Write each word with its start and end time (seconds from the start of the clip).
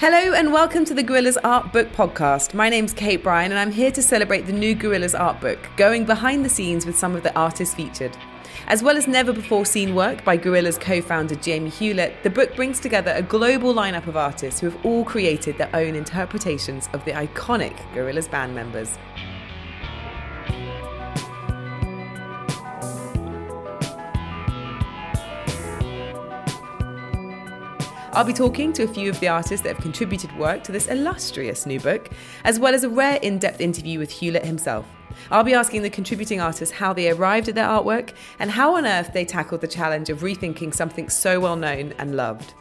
Hello 0.00 0.32
and 0.32 0.52
welcome 0.52 0.84
to 0.84 0.94
the 0.94 1.02
Gorillaz 1.02 1.36
Art 1.42 1.72
Book 1.72 1.90
Podcast. 1.90 2.54
My 2.54 2.68
name's 2.68 2.92
Kate 2.92 3.20
Bryan 3.20 3.50
and 3.50 3.58
I'm 3.58 3.72
here 3.72 3.90
to 3.90 4.00
celebrate 4.00 4.42
the 4.42 4.52
new 4.52 4.76
Gorillaz 4.76 5.18
art 5.18 5.40
book, 5.40 5.58
going 5.76 6.04
behind 6.04 6.44
the 6.44 6.48
scenes 6.48 6.86
with 6.86 6.96
some 6.96 7.16
of 7.16 7.24
the 7.24 7.36
artists 7.36 7.74
featured. 7.74 8.16
As 8.68 8.80
well 8.80 8.96
as 8.96 9.08
never 9.08 9.32
before 9.32 9.66
seen 9.66 9.96
work 9.96 10.22
by 10.22 10.38
Gorillaz 10.38 10.80
co 10.80 11.02
founder 11.02 11.34
Jamie 11.34 11.68
Hewlett, 11.68 12.22
the 12.22 12.30
book 12.30 12.54
brings 12.54 12.78
together 12.78 13.12
a 13.16 13.22
global 13.22 13.74
lineup 13.74 14.06
of 14.06 14.16
artists 14.16 14.60
who 14.60 14.70
have 14.70 14.86
all 14.86 15.04
created 15.04 15.58
their 15.58 15.74
own 15.74 15.96
interpretations 15.96 16.88
of 16.92 17.04
the 17.04 17.10
iconic 17.10 17.74
Gorillaz 17.92 18.30
band 18.30 18.54
members. 18.54 18.96
I'll 28.12 28.24
be 28.24 28.32
talking 28.32 28.72
to 28.72 28.84
a 28.84 28.88
few 28.88 29.10
of 29.10 29.20
the 29.20 29.28
artists 29.28 29.62
that 29.62 29.74
have 29.74 29.82
contributed 29.82 30.34
work 30.38 30.64
to 30.64 30.72
this 30.72 30.88
illustrious 30.88 31.66
new 31.66 31.78
book, 31.78 32.10
as 32.44 32.58
well 32.58 32.74
as 32.74 32.82
a 32.82 32.88
rare 32.88 33.16
in 33.16 33.38
depth 33.38 33.60
interview 33.60 33.98
with 33.98 34.10
Hewlett 34.10 34.46
himself. 34.46 34.86
I'll 35.30 35.44
be 35.44 35.54
asking 35.54 35.82
the 35.82 35.90
contributing 35.90 36.40
artists 36.40 36.74
how 36.74 36.92
they 36.92 37.10
arrived 37.10 37.48
at 37.48 37.54
their 37.54 37.68
artwork 37.68 38.14
and 38.38 38.50
how 38.50 38.76
on 38.76 38.86
earth 38.86 39.12
they 39.12 39.24
tackled 39.24 39.60
the 39.60 39.68
challenge 39.68 40.08
of 40.08 40.20
rethinking 40.20 40.74
something 40.74 41.10
so 41.10 41.38
well 41.38 41.56
known 41.56 41.92
and 41.98 42.16
loved. 42.16 42.54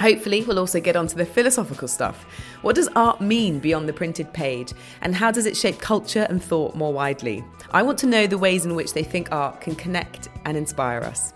Hopefully, 0.00 0.42
we'll 0.42 0.58
also 0.58 0.80
get 0.80 0.96
onto 0.96 1.14
the 1.14 1.24
philosophical 1.24 1.86
stuff. 1.86 2.26
What 2.62 2.74
does 2.74 2.88
art 2.96 3.20
mean 3.20 3.60
beyond 3.60 3.88
the 3.88 3.92
printed 3.92 4.32
page? 4.32 4.72
And 5.02 5.14
how 5.14 5.30
does 5.30 5.46
it 5.46 5.56
shape 5.56 5.78
culture 5.78 6.26
and 6.28 6.42
thought 6.42 6.74
more 6.74 6.92
widely? 6.92 7.44
I 7.70 7.82
want 7.82 7.98
to 7.98 8.06
know 8.06 8.26
the 8.26 8.38
ways 8.38 8.66
in 8.66 8.74
which 8.74 8.92
they 8.92 9.04
think 9.04 9.30
art 9.30 9.60
can 9.60 9.76
connect 9.76 10.30
and 10.44 10.56
inspire 10.56 11.00
us. 11.00 11.32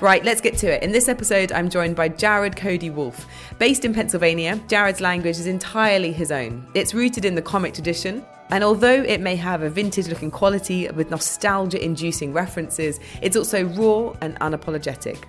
Right, 0.00 0.24
let's 0.24 0.40
get 0.40 0.56
to 0.58 0.66
it. 0.66 0.82
In 0.82 0.92
this 0.92 1.08
episode, 1.08 1.52
I'm 1.52 1.68
joined 1.68 1.96
by 1.96 2.08
Jared 2.08 2.56
Cody 2.56 2.90
Wolf. 2.90 3.26
Based 3.58 3.84
in 3.84 3.94
Pennsylvania, 3.94 4.60
Jared's 4.68 5.00
language 5.00 5.38
is 5.38 5.46
entirely 5.46 6.12
his 6.12 6.32
own. 6.32 6.66
It's 6.74 6.94
rooted 6.94 7.24
in 7.24 7.34
the 7.34 7.42
comic 7.42 7.74
tradition, 7.74 8.24
and 8.50 8.62
although 8.62 9.02
it 9.02 9.20
may 9.20 9.36
have 9.36 9.62
a 9.62 9.70
vintage 9.70 10.08
looking 10.08 10.30
quality 10.30 10.88
with 10.90 11.10
nostalgia 11.10 11.82
inducing 11.82 12.32
references, 12.32 13.00
it's 13.22 13.36
also 13.36 13.64
raw 13.64 14.14
and 14.20 14.38
unapologetic. 14.40 15.24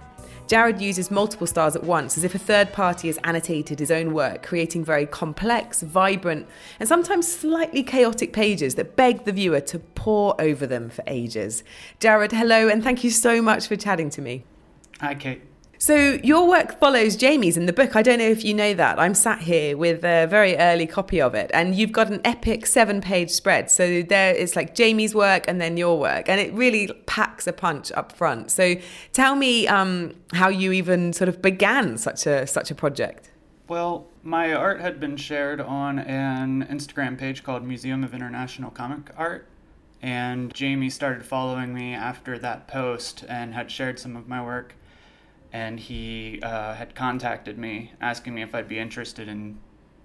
Jared 0.48 0.82
uses 0.82 1.10
multiple 1.10 1.48
styles 1.48 1.76
at 1.76 1.84
once, 1.84 2.18
as 2.18 2.24
if 2.24 2.36
a 2.36 2.40
third 2.40 2.74
party 2.74 3.08
has 3.08 3.18
annotated 3.24 3.80
his 3.80 3.92
own 3.92 4.14
work, 4.14 4.44
creating 4.44 4.84
very 4.84 5.06
complex, 5.06 5.82
vibrant, 5.82 6.48
and 6.80 6.90
sometimes 6.90 7.32
slightly 7.32 7.84
chaotic 7.84 8.34
pages 8.34 8.76
that 8.76 8.96
beg 8.96 9.26
the 9.26 9.32
viewer 9.32 9.62
to 9.62 9.80
pore 9.80 10.36
over 10.40 10.68
them 10.68 10.90
for 10.90 11.04
ages. 11.08 11.64
Jared, 12.00 12.32
hello, 12.32 12.68
and 12.68 12.84
thank 12.84 13.04
you 13.04 13.10
so 13.10 13.42
much 13.42 13.68
for 13.68 13.76
chatting 13.76 14.10
to 14.12 14.22
me. 14.22 14.44
Hi, 15.00 15.16
Kate. 15.16 15.42
So 15.84 16.18
your 16.24 16.48
work 16.48 16.80
follows 16.80 17.18
Jamie's 17.18 17.58
in 17.58 17.66
the 17.66 17.74
book. 17.74 17.98
I 17.98 18.04
don't 18.04 18.20
know 18.20 18.30
if 18.30 18.46
you 18.46 18.54
know 18.54 18.74
that. 18.74 18.98
I'm 18.98 19.14
sat 19.14 19.42
here 19.42 19.76
with 19.76 20.06
a 20.06 20.28
very 20.28 20.56
early 20.56 20.88
copy 20.88 21.20
of 21.20 21.36
it, 21.36 21.52
and 21.54 21.76
you've 21.76 21.92
got 21.92 22.10
an 22.10 22.22
epic 22.24 22.66
seven-page 22.66 23.30
spread. 23.30 23.70
So 23.70 24.02
there 24.02 24.34
it's 24.34 24.56
like 24.56 24.76
Jamie's 24.76 25.14
work 25.14 25.44
and 25.46 25.60
then 25.60 25.76
your 25.76 26.00
work, 26.00 26.30
and 26.30 26.40
it 26.40 26.54
really 26.54 26.88
packs 27.06 27.48
a 27.48 27.52
punch 27.52 27.92
up 27.98 28.14
front. 28.14 28.50
So 28.50 28.76
tell 29.12 29.36
me 29.36 29.68
um, 29.68 30.14
how 30.32 30.48
you 30.48 30.72
even 30.72 31.12
sort 31.12 31.28
of 31.28 31.42
began 31.42 31.98
such 31.98 32.26
a 32.28 32.48
such 32.48 32.72
a 32.72 32.76
project. 32.76 33.30
Well, 33.68 34.08
my 34.24 34.54
art 34.54 34.80
had 34.80 35.02
been 35.02 35.18
shared 35.18 35.60
on 35.60 36.00
an 36.00 36.66
Instagram 36.72 37.18
page 37.18 37.44
called 37.44 37.62
Museum 37.62 38.06
of 38.06 38.14
International 38.14 38.72
Comic 38.72 39.10
Art, 39.18 39.50
and 40.02 40.54
Jamie 40.54 40.90
started 40.90 41.26
following 41.26 41.74
me 41.74 41.94
after 41.94 42.40
that 42.40 42.70
post 42.70 43.26
and 43.28 43.54
had 43.54 43.70
shared 43.70 44.00
some 44.00 44.16
of 44.16 44.30
my 44.30 44.42
work 44.42 44.76
and 45.54 45.80
he 45.80 46.40
uh, 46.42 46.74
had 46.74 46.96
contacted 46.96 47.60
me 47.60 47.92
asking 48.02 48.34
me 48.34 48.42
if 48.42 48.56
I'd 48.56 48.68
be 48.68 48.80
interested 48.80 49.28
in 49.30 49.60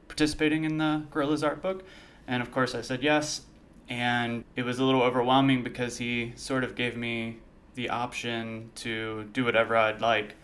participating 0.06 0.64
in 0.64 0.76
the 0.76 1.02
Gorillaz 1.10 1.42
art 1.42 1.62
book. 1.62 1.84
And 2.26 2.42
of 2.42 2.52
course, 2.52 2.74
I 2.74 2.82
said 2.82 3.02
yes. 3.02 3.42
And 3.88 4.44
it 4.54 4.62
was 4.62 4.78
a 4.78 4.84
little 4.84 5.02
overwhelming 5.02 5.62
because 5.62 5.96
he 5.96 6.34
sort 6.36 6.62
of 6.62 6.74
gave 6.74 6.96
me 6.96 7.38
the 7.74 7.88
option 7.88 8.70
to 8.76 9.24
do 9.32 9.42
whatever 9.42 9.74
I'd 9.74 10.02
like. 10.02 10.34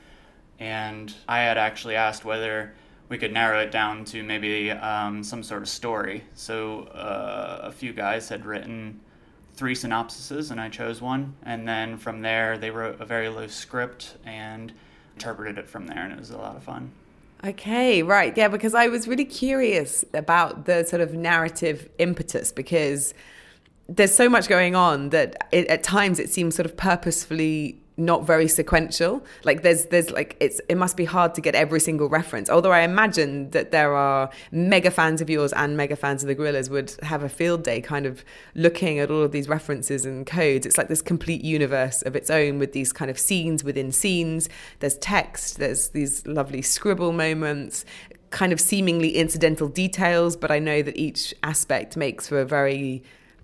And 0.58 1.14
I 1.28 1.40
had 1.40 1.58
actually 1.58 1.96
asked 1.96 2.24
whether 2.24 2.74
we 3.10 3.18
could 3.18 3.32
narrow 3.32 3.60
it 3.60 3.70
down 3.70 4.06
to 4.06 4.22
maybe 4.22 4.70
um, 4.70 5.22
some 5.22 5.42
sort 5.42 5.60
of 5.60 5.68
story. 5.68 6.24
So 6.34 6.84
uh, 6.84 7.60
a 7.64 7.72
few 7.72 7.92
guys 7.92 8.30
had 8.30 8.46
written 8.46 9.00
three 9.52 9.74
synopsises, 9.74 10.50
and 10.50 10.58
I 10.58 10.70
chose 10.70 11.02
one. 11.02 11.34
And 11.42 11.68
then 11.68 11.98
from 11.98 12.22
there, 12.22 12.56
they 12.56 12.70
wrote 12.70 12.98
a 13.00 13.04
very 13.04 13.28
loose 13.28 13.54
script 13.54 14.16
and 14.24 14.72
interpreted 15.14 15.58
it 15.58 15.68
from 15.68 15.86
there, 15.86 15.98
and 15.98 16.12
it 16.12 16.18
was 16.18 16.30
a 16.30 16.38
lot 16.38 16.56
of 16.56 16.62
fun. 16.62 16.90
Okay, 17.44 18.02
right. 18.02 18.36
Yeah, 18.36 18.48
because 18.48 18.74
I 18.74 18.88
was 18.88 19.06
really 19.06 19.24
curious 19.24 20.04
about 20.14 20.64
the 20.64 20.84
sort 20.84 21.02
of 21.02 21.12
narrative 21.12 21.88
impetus 21.98 22.52
because 22.52 23.12
there's 23.86 24.14
so 24.14 24.30
much 24.30 24.48
going 24.48 24.74
on 24.74 25.10
that 25.10 25.46
it, 25.52 25.66
at 25.66 25.82
times 25.82 26.18
it 26.18 26.30
seems 26.30 26.54
sort 26.54 26.64
of 26.64 26.76
purposefully 26.76 27.78
not 27.96 28.26
very 28.26 28.48
sequential. 28.48 29.24
Like 29.44 29.62
there's 29.62 29.86
there's 29.86 30.10
like 30.10 30.36
it's 30.40 30.60
it 30.68 30.76
must 30.76 30.96
be 30.96 31.04
hard 31.04 31.34
to 31.34 31.40
get 31.40 31.54
every 31.54 31.80
single 31.80 32.08
reference. 32.08 32.50
Although 32.50 32.72
i 32.72 32.80
imagine 32.80 33.50
that 33.50 33.70
there 33.70 33.94
are 33.94 34.30
mega 34.50 34.90
fans 34.90 35.20
of 35.20 35.30
yours 35.30 35.52
and 35.52 35.76
mega 35.76 35.96
fans 35.96 36.22
of 36.22 36.28
the 36.28 36.34
Gorillaz 36.34 36.68
would 36.70 36.94
have 37.02 37.22
a 37.22 37.28
field 37.28 37.62
day 37.62 37.80
kind 37.80 38.06
of 38.06 38.24
looking 38.54 38.98
at 38.98 39.10
all 39.10 39.22
of 39.22 39.32
these 39.32 39.48
references 39.48 40.04
and 40.04 40.26
codes. 40.26 40.66
It's 40.66 40.76
like 40.76 40.88
this 40.88 41.02
complete 41.02 41.44
universe 41.44 42.02
of 42.02 42.16
its 42.16 42.30
own 42.30 42.58
with 42.58 42.72
these 42.72 42.92
kind 42.92 43.10
of 43.10 43.18
scenes 43.18 43.62
within 43.62 43.92
scenes. 43.92 44.48
There's 44.80 44.98
text 44.98 45.58
there's 45.58 45.90
these 45.90 46.26
lovely 46.26 46.62
scribble 46.62 47.12
moments 47.12 47.84
kind 48.30 48.52
of 48.52 48.60
seemingly 48.60 49.10
incidental 49.10 49.68
details 49.68 50.36
but 50.36 50.50
i 50.50 50.58
know 50.58 50.82
that 50.82 50.96
each 50.96 51.32
aspect 51.44 51.96
makes 51.96 52.26
for 52.26 52.40
a 52.40 52.44
very 52.44 53.00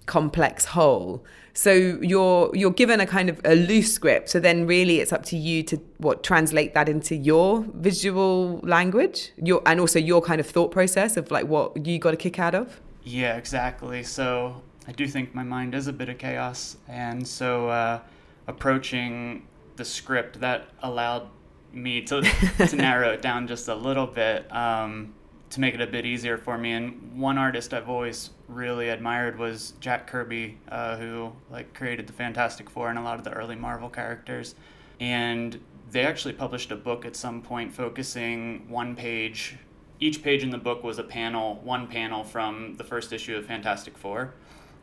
complex 0.07 0.65
whole 0.65 1.25
so 1.53 1.73
you're 1.73 2.51
you're 2.55 2.71
given 2.71 3.01
a 3.01 3.07
kind 3.07 3.29
of 3.29 3.41
a 3.45 3.55
loose 3.55 3.93
script. 3.93 4.31
So 4.31 4.41
then 4.41 4.67
really 4.67 5.01
it's 5.01 5.13
up 5.13 5.25
to 5.27 5.37
you 5.37 5.63
to 5.65 5.77
what 5.99 6.23
translate 6.23 6.75
that 6.75 6.89
into 6.89 7.17
your 7.17 7.65
visual 7.75 8.61
language, 8.63 9.33
your 9.37 9.63
and 9.67 9.81
also 9.81 9.99
your 9.99 10.23
kind 10.23 10.41
of 10.41 10.47
thought 10.47 10.71
process 10.71 11.17
of 11.17 11.31
like 11.31 11.47
what 11.47 11.87
you 11.87 11.99
got 11.99 12.15
a 12.15 12.17
kick 12.17 12.39
out 12.39 12.55
of. 12.55 12.81
Yeah, 13.03 13.37
exactly. 13.37 14.03
So 14.03 14.63
I 14.87 14.93
do 14.93 15.07
think 15.07 15.35
my 15.35 15.43
mind 15.43 15.75
is 15.75 15.87
a 15.87 15.93
bit 15.93 16.09
of 16.09 16.19
chaos, 16.19 16.77
and 16.89 17.27
so 17.27 17.69
uh, 17.69 18.01
approaching 18.47 19.47
the 19.77 19.85
script 19.85 20.41
that 20.41 20.69
allowed 20.83 21.29
me 21.73 22.03
to 22.03 22.23
to 22.23 22.77
narrow 22.77 23.11
it 23.11 23.23
down 23.23 23.47
just 23.47 23.69
a 23.69 23.75
little 23.75 24.07
bit. 24.07 24.51
Um, 24.55 25.15
to 25.51 25.61
make 25.61 25.75
it 25.75 25.81
a 25.81 25.87
bit 25.87 26.07
easier 26.07 26.39
for 26.39 26.57
me. 26.57 26.73
And 26.73 27.19
one 27.19 27.37
artist 27.37 27.75
I've 27.75 27.89
always 27.89 28.31
really 28.49 28.89
admired 28.89 29.39
was 29.39 29.75
Jack 29.81 30.07
Kirby, 30.07 30.59
uh, 30.69 30.97
who 30.97 31.33
like 31.51 31.75
created 31.75 32.07
the 32.07 32.13
Fantastic 32.13 32.71
Four 32.71 32.89
and 32.89 32.99
a 32.99 33.03
lot 33.03 33.19
of 33.19 33.25
the 33.25 33.33
early 33.33 33.57
Marvel 33.57 33.89
characters. 33.89 34.55
And 35.01 35.61
they 35.91 36.07
actually 36.07 36.35
published 36.35 36.71
a 36.71 36.77
book 36.77 37.05
at 37.05 37.17
some 37.17 37.43
point 37.43 37.73
focusing 37.73 38.69
one 38.69 38.95
page. 38.95 39.57
Each 39.99 40.23
page 40.23 40.43
in 40.43 40.51
the 40.51 40.59
book 40.59 40.85
was 40.85 40.99
a 40.99 41.03
panel, 41.03 41.57
one 41.65 41.89
panel 41.89 42.23
from 42.23 42.77
the 42.77 42.85
first 42.85 43.13
issue 43.13 43.37
of 43.37 43.45
Fantastic 43.45 43.99
Four. 43.99 44.35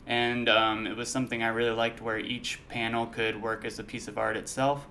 And 0.06 0.50
um, 0.50 0.86
it 0.86 0.96
was 0.96 1.10
something 1.10 1.44
I 1.44 1.48
really 1.48 1.76
liked 1.76 2.02
where 2.02 2.20
each 2.20 2.60
panel 2.68 3.06
could 3.06 3.42
work 3.42 3.64
as 3.66 3.80
a 3.80 3.84
piece 3.84 4.08
of 4.08 4.18
art 4.18 4.36
itself. 4.36 4.88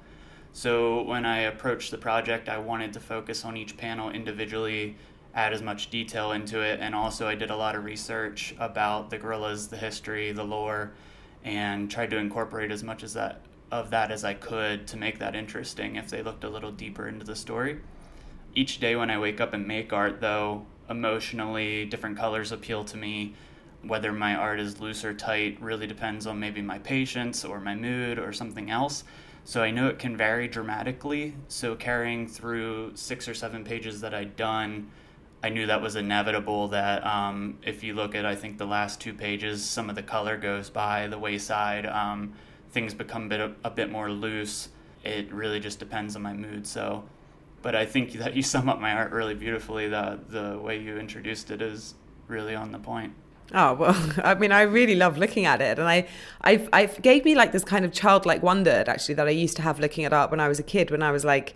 So 0.52 1.02
when 1.02 1.26
I 1.26 1.40
approached 1.40 1.90
the 1.90 1.98
project, 1.98 2.48
I 2.48 2.56
wanted 2.56 2.94
to 2.94 3.00
focus 3.00 3.44
on 3.44 3.58
each 3.58 3.76
panel 3.76 4.10
individually 4.10 4.96
add 5.36 5.52
as 5.52 5.62
much 5.62 5.90
detail 5.90 6.32
into 6.32 6.60
it. 6.62 6.80
And 6.80 6.94
also, 6.94 7.28
I 7.28 7.36
did 7.36 7.50
a 7.50 7.56
lot 7.56 7.76
of 7.76 7.84
research 7.84 8.54
about 8.58 9.10
the 9.10 9.18
Gorillaz, 9.18 9.68
the 9.68 9.76
history, 9.76 10.32
the 10.32 10.42
lore, 10.42 10.92
and 11.44 11.88
tried 11.90 12.10
to 12.10 12.16
incorporate 12.16 12.72
as 12.72 12.82
much 12.82 13.04
as 13.04 13.14
that 13.14 13.42
of 13.70 13.90
that 13.90 14.12
as 14.12 14.24
I 14.24 14.32
could 14.32 14.86
to 14.86 14.96
make 14.96 15.18
that 15.18 15.34
interesting 15.34 15.96
if 15.96 16.08
they 16.08 16.22
looked 16.22 16.44
a 16.44 16.48
little 16.48 16.70
deeper 16.70 17.08
into 17.08 17.26
the 17.26 17.34
story. 17.34 17.80
Each 18.54 18.78
day 18.78 18.94
when 18.96 19.10
I 19.10 19.18
wake 19.18 19.40
up 19.40 19.52
and 19.54 19.66
make 19.66 19.92
art, 19.92 20.20
though, 20.20 20.64
emotionally, 20.88 21.84
different 21.84 22.16
colors 22.16 22.52
appeal 22.52 22.84
to 22.84 22.96
me. 22.96 23.34
Whether 23.82 24.12
my 24.12 24.34
art 24.34 24.60
is 24.60 24.80
loose 24.80 25.04
or 25.04 25.12
tight 25.12 25.60
really 25.60 25.86
depends 25.86 26.26
on 26.26 26.40
maybe 26.40 26.62
my 26.62 26.78
patience 26.78 27.44
or 27.44 27.60
my 27.60 27.74
mood 27.74 28.18
or 28.18 28.32
something 28.32 28.70
else. 28.70 29.04
So 29.44 29.62
I 29.62 29.70
know 29.70 29.88
it 29.88 29.98
can 29.98 30.16
vary 30.16 30.48
dramatically. 30.48 31.34
So 31.48 31.74
carrying 31.74 32.26
through 32.26 32.92
six 32.94 33.28
or 33.28 33.34
seven 33.34 33.64
pages 33.64 34.00
that 34.00 34.14
I'd 34.14 34.36
done, 34.36 34.90
I 35.46 35.48
knew 35.48 35.66
that 35.66 35.80
was 35.80 35.94
inevitable. 35.94 36.66
That 36.68 37.06
um, 37.06 37.58
if 37.62 37.84
you 37.84 37.94
look 37.94 38.16
at, 38.16 38.26
I 38.26 38.34
think 38.34 38.58
the 38.58 38.66
last 38.66 39.00
two 39.00 39.14
pages, 39.14 39.64
some 39.64 39.88
of 39.88 39.94
the 39.94 40.02
color 40.02 40.36
goes 40.36 40.70
by 40.70 41.06
the 41.06 41.20
wayside. 41.20 41.86
Um, 41.86 42.32
things 42.72 42.92
become 42.94 43.26
a 43.26 43.28
bit, 43.28 43.56
a 43.62 43.70
bit 43.70 43.88
more 43.88 44.10
loose. 44.10 44.70
It 45.04 45.32
really 45.32 45.60
just 45.60 45.78
depends 45.78 46.16
on 46.16 46.22
my 46.22 46.32
mood. 46.32 46.66
So, 46.66 47.04
but 47.62 47.76
I 47.76 47.86
think 47.86 48.14
that 48.14 48.34
you 48.34 48.42
sum 48.42 48.68
up 48.68 48.80
my 48.80 48.90
art 48.90 49.12
really 49.12 49.36
beautifully. 49.36 49.88
The 49.88 50.18
the 50.28 50.58
way 50.58 50.80
you 50.80 50.98
introduced 50.98 51.52
it 51.52 51.62
is 51.62 51.94
really 52.26 52.56
on 52.56 52.72
the 52.72 52.80
point. 52.80 53.12
Oh 53.54 53.74
well, 53.74 54.12
I 54.24 54.34
mean, 54.34 54.50
I 54.50 54.62
really 54.62 54.96
love 54.96 55.16
looking 55.16 55.46
at 55.46 55.60
it, 55.60 55.78
and 55.78 55.88
I, 55.88 56.08
I, 56.42 56.68
I 56.72 56.86
gave 56.86 57.24
me 57.24 57.36
like 57.36 57.52
this 57.52 57.62
kind 57.62 57.84
of 57.84 57.92
childlike 57.92 58.42
wonder 58.42 58.82
actually 58.88 59.14
that 59.14 59.28
I 59.28 59.30
used 59.44 59.54
to 59.58 59.62
have 59.62 59.78
looking 59.78 60.04
at 60.04 60.12
art 60.12 60.32
when 60.32 60.40
I 60.40 60.48
was 60.48 60.58
a 60.58 60.64
kid. 60.64 60.90
When 60.90 61.04
I 61.04 61.12
was 61.12 61.24
like 61.24 61.54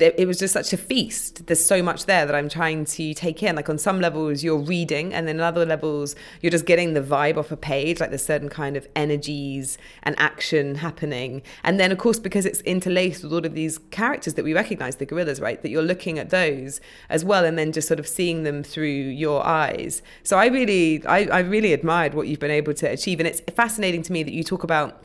it 0.00 0.26
was 0.26 0.38
just 0.38 0.54
such 0.54 0.72
a 0.72 0.76
feast. 0.76 1.46
There's 1.46 1.64
so 1.64 1.82
much 1.82 2.06
there 2.06 2.24
that 2.24 2.34
I'm 2.34 2.48
trying 2.48 2.84
to 2.86 3.14
take 3.14 3.42
in. 3.42 3.56
Like 3.56 3.68
on 3.68 3.78
some 3.78 4.00
levels, 4.00 4.42
you're 4.42 4.58
reading, 4.58 5.12
and 5.12 5.28
then 5.28 5.38
on 5.40 5.46
other 5.46 5.66
levels, 5.66 6.16
you're 6.40 6.50
just 6.50 6.64
getting 6.64 6.94
the 6.94 7.02
vibe 7.02 7.36
off 7.36 7.50
a 7.50 7.56
page. 7.56 8.00
Like 8.00 8.10
there's 8.10 8.24
certain 8.24 8.48
kind 8.48 8.76
of 8.76 8.88
energies 8.96 9.76
and 10.02 10.18
action 10.18 10.76
happening. 10.76 11.42
And 11.64 11.78
then, 11.78 11.92
of 11.92 11.98
course, 11.98 12.18
because 12.18 12.46
it's 12.46 12.60
interlaced 12.62 13.22
with 13.22 13.32
all 13.32 13.44
of 13.44 13.54
these 13.54 13.78
characters 13.90 14.34
that 14.34 14.44
we 14.44 14.54
recognize, 14.54 14.96
the 14.96 15.06
Gorillaz, 15.06 15.40
right? 15.40 15.60
That 15.60 15.68
you're 15.68 15.82
looking 15.82 16.18
at 16.18 16.30
those 16.30 16.80
as 17.08 17.24
well, 17.24 17.44
and 17.44 17.58
then 17.58 17.72
just 17.72 17.88
sort 17.88 18.00
of 18.00 18.08
seeing 18.08 18.44
them 18.44 18.62
through 18.62 18.86
your 18.86 19.44
eyes. 19.44 20.02
So 20.22 20.38
I 20.38 20.46
really, 20.46 21.04
I, 21.06 21.24
I 21.24 21.40
really 21.40 21.72
admired 21.72 22.14
what 22.14 22.26
you've 22.26 22.40
been 22.40 22.50
able 22.50 22.74
to 22.74 22.86
achieve, 22.86 23.20
and 23.20 23.26
it's 23.26 23.40
fascinating 23.54 24.02
to 24.04 24.12
me 24.12 24.22
that 24.22 24.32
you 24.32 24.44
talk 24.44 24.64
about 24.64 25.04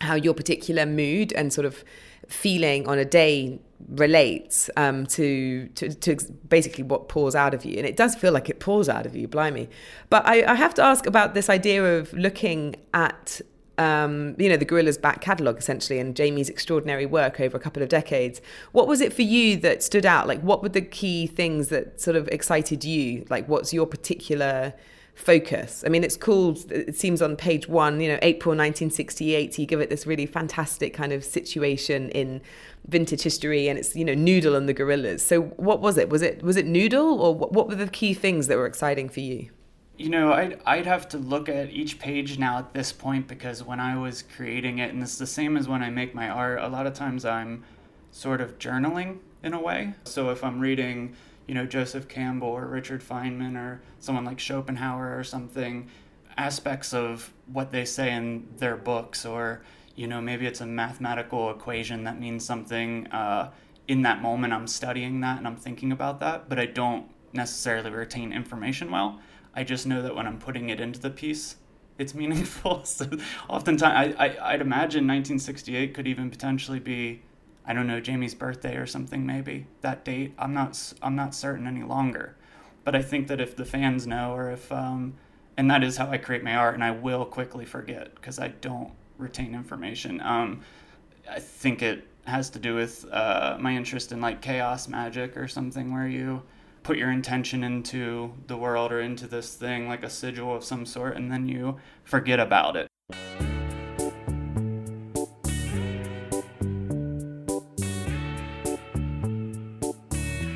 how 0.00 0.14
your 0.14 0.34
particular 0.34 0.86
mood 0.86 1.32
and 1.32 1.52
sort 1.52 1.64
of 1.64 1.84
feeling 2.28 2.86
on 2.86 2.98
a 2.98 3.04
day 3.04 3.60
relates 3.88 4.68
um, 4.76 5.06
to, 5.06 5.68
to, 5.68 5.94
to 5.94 6.16
basically 6.48 6.84
what 6.84 7.08
pours 7.08 7.34
out 7.34 7.54
of 7.54 7.64
you, 7.64 7.76
and 7.78 7.86
it 7.86 7.96
does 7.96 8.14
feel 8.14 8.32
like 8.32 8.48
it 8.48 8.60
pours 8.60 8.88
out 8.88 9.06
of 9.06 9.16
you, 9.16 9.28
blimey. 9.28 9.68
But 10.10 10.26
I, 10.26 10.52
I 10.52 10.54
have 10.54 10.74
to 10.74 10.82
ask 10.82 11.06
about 11.06 11.34
this 11.34 11.48
idea 11.48 11.98
of 11.98 12.12
looking 12.12 12.76
at 12.92 13.40
um, 13.78 14.34
you 14.38 14.48
know, 14.48 14.56
the 14.56 14.66
Gorillaz' 14.66 15.00
back 15.00 15.20
catalogue 15.20 15.58
essentially 15.58 16.00
and 16.00 16.14
Jamie's 16.16 16.48
extraordinary 16.48 17.06
work 17.06 17.40
over 17.40 17.56
a 17.56 17.60
couple 17.60 17.80
of 17.82 17.88
decades. 17.88 18.40
What 18.72 18.88
was 18.88 19.00
it 19.00 19.12
for 19.12 19.22
you 19.22 19.56
that 19.58 19.84
stood 19.84 20.04
out? 20.04 20.26
Like, 20.26 20.40
what 20.40 20.62
were 20.62 20.68
the 20.68 20.82
key 20.82 21.28
things 21.28 21.68
that 21.68 22.00
sort 22.00 22.16
of 22.16 22.26
excited 22.28 22.84
you? 22.84 23.24
Like, 23.30 23.48
what's 23.48 23.72
your 23.72 23.86
particular 23.86 24.74
focus. 25.18 25.82
I 25.84 25.88
mean, 25.88 26.04
it's 26.04 26.16
called, 26.16 26.70
it 26.70 26.96
seems 26.96 27.20
on 27.20 27.36
page 27.36 27.68
one, 27.68 28.00
you 28.00 28.08
know, 28.08 28.18
April 28.22 28.52
1968, 28.52 29.58
you 29.58 29.66
give 29.66 29.80
it 29.80 29.90
this 29.90 30.06
really 30.06 30.26
fantastic 30.26 30.94
kind 30.94 31.12
of 31.12 31.24
situation 31.24 32.08
in 32.10 32.40
vintage 32.86 33.22
history 33.22 33.68
and 33.68 33.78
it's, 33.78 33.96
you 33.96 34.04
know, 34.04 34.14
Noodle 34.14 34.54
and 34.54 34.68
the 34.68 34.74
Gorillaz. 34.74 35.20
So 35.20 35.42
what 35.42 35.80
was 35.80 35.98
it? 35.98 36.08
Was 36.08 36.22
it, 36.22 36.42
was 36.42 36.56
it 36.56 36.66
Noodle 36.66 37.20
or 37.20 37.34
what 37.34 37.68
were 37.68 37.74
the 37.74 37.88
key 37.88 38.14
things 38.14 38.46
that 38.46 38.56
were 38.56 38.66
exciting 38.66 39.08
for 39.08 39.20
you? 39.20 39.50
You 39.96 40.10
know, 40.10 40.32
I'd, 40.32 40.60
I'd 40.64 40.86
have 40.86 41.08
to 41.08 41.18
look 41.18 41.48
at 41.48 41.70
each 41.70 41.98
page 41.98 42.38
now 42.38 42.58
at 42.58 42.72
this 42.72 42.92
point 42.92 43.26
because 43.26 43.64
when 43.64 43.80
I 43.80 43.98
was 43.98 44.22
creating 44.22 44.78
it, 44.78 44.92
and 44.92 45.02
it's 45.02 45.18
the 45.18 45.26
same 45.26 45.56
as 45.56 45.66
when 45.66 45.82
I 45.82 45.90
make 45.90 46.14
my 46.14 46.28
art, 46.28 46.60
a 46.60 46.68
lot 46.68 46.86
of 46.86 46.94
times 46.94 47.24
I'm 47.24 47.64
sort 48.12 48.40
of 48.40 48.58
journaling 48.60 49.18
in 49.42 49.52
a 49.52 49.60
way. 49.60 49.94
So 50.04 50.30
if 50.30 50.44
I'm 50.44 50.60
reading 50.60 51.16
you 51.48 51.54
know 51.54 51.66
Joseph 51.66 52.06
Campbell 52.06 52.48
or 52.48 52.66
Richard 52.66 53.02
Feynman 53.02 53.56
or 53.56 53.80
someone 53.98 54.24
like 54.24 54.38
Schopenhauer 54.38 55.18
or 55.18 55.24
something 55.24 55.88
aspects 56.36 56.94
of 56.94 57.32
what 57.46 57.72
they 57.72 57.84
say 57.84 58.12
in 58.12 58.46
their 58.58 58.76
books 58.76 59.26
or 59.26 59.62
you 59.96 60.06
know 60.06 60.20
maybe 60.20 60.46
it's 60.46 60.60
a 60.60 60.66
mathematical 60.66 61.50
equation 61.50 62.04
that 62.04 62.20
means 62.20 62.44
something 62.44 63.08
uh, 63.08 63.50
in 63.88 64.02
that 64.02 64.22
moment 64.22 64.52
i'm 64.52 64.68
studying 64.68 65.20
that 65.20 65.38
and 65.38 65.46
i'm 65.48 65.56
thinking 65.56 65.90
about 65.90 66.20
that 66.20 66.48
but 66.48 66.58
i 66.60 66.66
don't 66.66 67.06
necessarily 67.32 67.90
retain 67.90 68.32
information 68.32 68.90
well. 68.90 69.20
I 69.54 69.64
just 69.64 69.86
know 69.86 70.02
that 70.02 70.14
when 70.14 70.26
i'm 70.26 70.38
putting 70.38 70.70
it 70.70 70.80
into 70.80 71.00
the 71.00 71.10
piece 71.10 71.56
it's 71.98 72.14
meaningful. 72.22 72.84
So 72.84 73.06
oftentimes 73.48 73.82
I, 73.82 74.14
I, 74.18 74.52
i'd 74.52 74.60
imagine 74.60 75.06
1968 75.06 75.94
could 75.94 76.06
even 76.06 76.30
potentially 76.30 76.78
be 76.78 77.22
I 77.68 77.74
don't 77.74 77.86
know 77.86 78.00
Jamie's 78.00 78.34
birthday 78.34 78.76
or 78.76 78.86
something 78.86 79.26
maybe 79.26 79.66
that 79.82 80.02
date. 80.02 80.32
I'm 80.38 80.54
not 80.54 80.94
I'm 81.02 81.14
not 81.14 81.34
certain 81.34 81.66
any 81.66 81.82
longer, 81.82 82.34
but 82.82 82.96
I 82.96 83.02
think 83.02 83.28
that 83.28 83.42
if 83.42 83.56
the 83.56 83.66
fans 83.66 84.06
know 84.06 84.34
or 84.34 84.50
if 84.50 84.72
um, 84.72 85.14
and 85.58 85.70
that 85.70 85.84
is 85.84 85.98
how 85.98 86.08
I 86.08 86.16
create 86.16 86.42
my 86.42 86.54
art, 86.54 86.74
and 86.74 86.82
I 86.82 86.92
will 86.92 87.26
quickly 87.26 87.66
forget 87.66 88.14
because 88.14 88.38
I 88.38 88.48
don't 88.48 88.92
retain 89.18 89.54
information. 89.54 90.20
Um, 90.22 90.62
I 91.30 91.40
think 91.40 91.82
it 91.82 92.06
has 92.24 92.48
to 92.50 92.58
do 92.58 92.74
with 92.74 93.04
uh, 93.12 93.58
my 93.60 93.76
interest 93.76 94.12
in 94.12 94.20
like 94.22 94.40
chaos 94.40 94.88
magic 94.88 95.36
or 95.36 95.46
something 95.46 95.92
where 95.92 96.08
you 96.08 96.42
put 96.84 96.96
your 96.96 97.10
intention 97.10 97.64
into 97.64 98.32
the 98.46 98.56
world 98.56 98.92
or 98.92 99.00
into 99.02 99.26
this 99.26 99.54
thing 99.54 99.88
like 99.88 100.04
a 100.04 100.10
sigil 100.10 100.54
of 100.54 100.64
some 100.64 100.86
sort 100.86 101.16
and 101.16 101.30
then 101.30 101.48
you 101.48 101.76
forget 102.04 102.38
about 102.40 102.76
it 102.76 102.88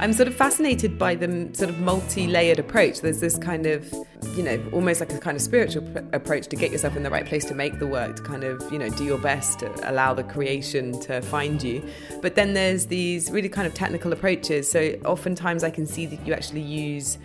I'm 0.03 0.13
sort 0.13 0.27
of 0.27 0.35
fascinated 0.35 0.99
by 0.99 1.15
the 1.15 1.49
sort 1.53 1.71
of 1.71 1.79
multi-layered 1.79 2.59
approach. 2.59 3.03
There's 3.03 3.21
this 3.21 3.39
kind 3.39 3.67
of, 3.67 3.89
you 4.35 4.43
know, 4.43 4.61
almost 4.73 4.99
like 4.99 5.13
a 5.13 5.19
kind 5.19 5.37
of 5.37 5.41
spiritual 5.41 5.83
pr- 5.83 6.01
approach 6.13 6.49
to 6.49 6.57
get 6.57 6.73
yourself 6.73 6.97
in 6.97 7.05
the 7.05 7.11
right 7.11 7.25
place 7.25 7.45
to 7.45 7.55
make 7.55 7.79
the 7.79 7.87
work, 7.87 8.17
to 8.17 8.23
kind 8.25 8.43
of, 8.43 8.61
you 8.73 8.81
know, 8.81 8.89
do 8.89 9.05
your 9.05 9.19
best 9.19 9.61
to 9.61 9.89
allow 9.89 10.13
the 10.13 10.25
creation 10.25 10.99
to 11.03 11.23
find 11.23 11.63
you. 11.63 11.89
But 12.21 12.35
then 12.35 12.53
there's 12.53 12.87
these 12.87 13.31
really 13.31 13.49
kind 13.49 13.65
of 13.65 13.75
technical 13.75 14.13
approaches. 14.13 14.69
So 14.69 14.99
oftentimes 15.05 15.63
I 15.63 15.71
can 15.71 15.87
see 15.87 16.07
that 16.07 16.27
you 16.27 16.35
actually 16.35 16.63
use 16.63 17.19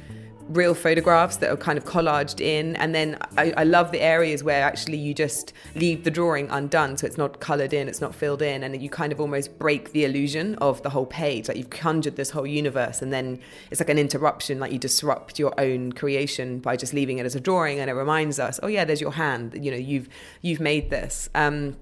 real 0.49 0.73
photographs 0.73 1.37
that 1.37 1.51
are 1.51 1.57
kind 1.57 1.77
of 1.77 1.85
collaged 1.85 2.39
in. 2.41 2.75
And 2.77 2.93
then 2.93 3.17
I, 3.37 3.53
I, 3.57 3.63
love 3.63 3.91
the 3.91 4.01
areas 4.01 4.43
where 4.43 4.63
actually 4.63 4.97
you 4.97 5.13
just 5.13 5.53
leave 5.75 6.03
the 6.03 6.11
drawing 6.11 6.49
undone. 6.49 6.97
So 6.97 7.05
it's 7.05 7.17
not 7.17 7.39
colored 7.39 7.73
in, 7.73 7.87
it's 7.87 8.01
not 8.01 8.15
filled 8.15 8.41
in. 8.41 8.63
And 8.63 8.81
you 8.81 8.89
kind 8.89 9.11
of 9.11 9.19
almost 9.19 9.57
break 9.57 9.91
the 9.91 10.05
illusion 10.05 10.55
of 10.55 10.81
the 10.83 10.89
whole 10.89 11.05
page. 11.05 11.47
Like 11.47 11.57
you've 11.57 11.69
conjured 11.69 12.15
this 12.15 12.29
whole 12.29 12.47
universe. 12.47 13.01
And 13.01 13.11
then 13.11 13.39
it's 13.71 13.81
like 13.81 13.89
an 13.89 13.99
interruption, 13.99 14.59
like 14.59 14.71
you 14.71 14.79
disrupt 14.79 15.39
your 15.39 15.53
own 15.59 15.91
creation 15.93 16.59
by 16.59 16.75
just 16.75 16.93
leaving 16.93 17.17
it 17.17 17.25
as 17.25 17.35
a 17.35 17.39
drawing. 17.39 17.79
And 17.79 17.89
it 17.89 17.93
reminds 17.93 18.39
us, 18.39 18.59
oh, 18.63 18.67
yeah, 18.67 18.85
there's 18.85 19.01
your 19.01 19.13
hand. 19.13 19.57
You 19.59 19.71
know, 19.71 19.77
you've, 19.77 20.09
you've 20.41 20.59
made 20.59 20.89
this. 20.89 21.29
Um, 21.35 21.77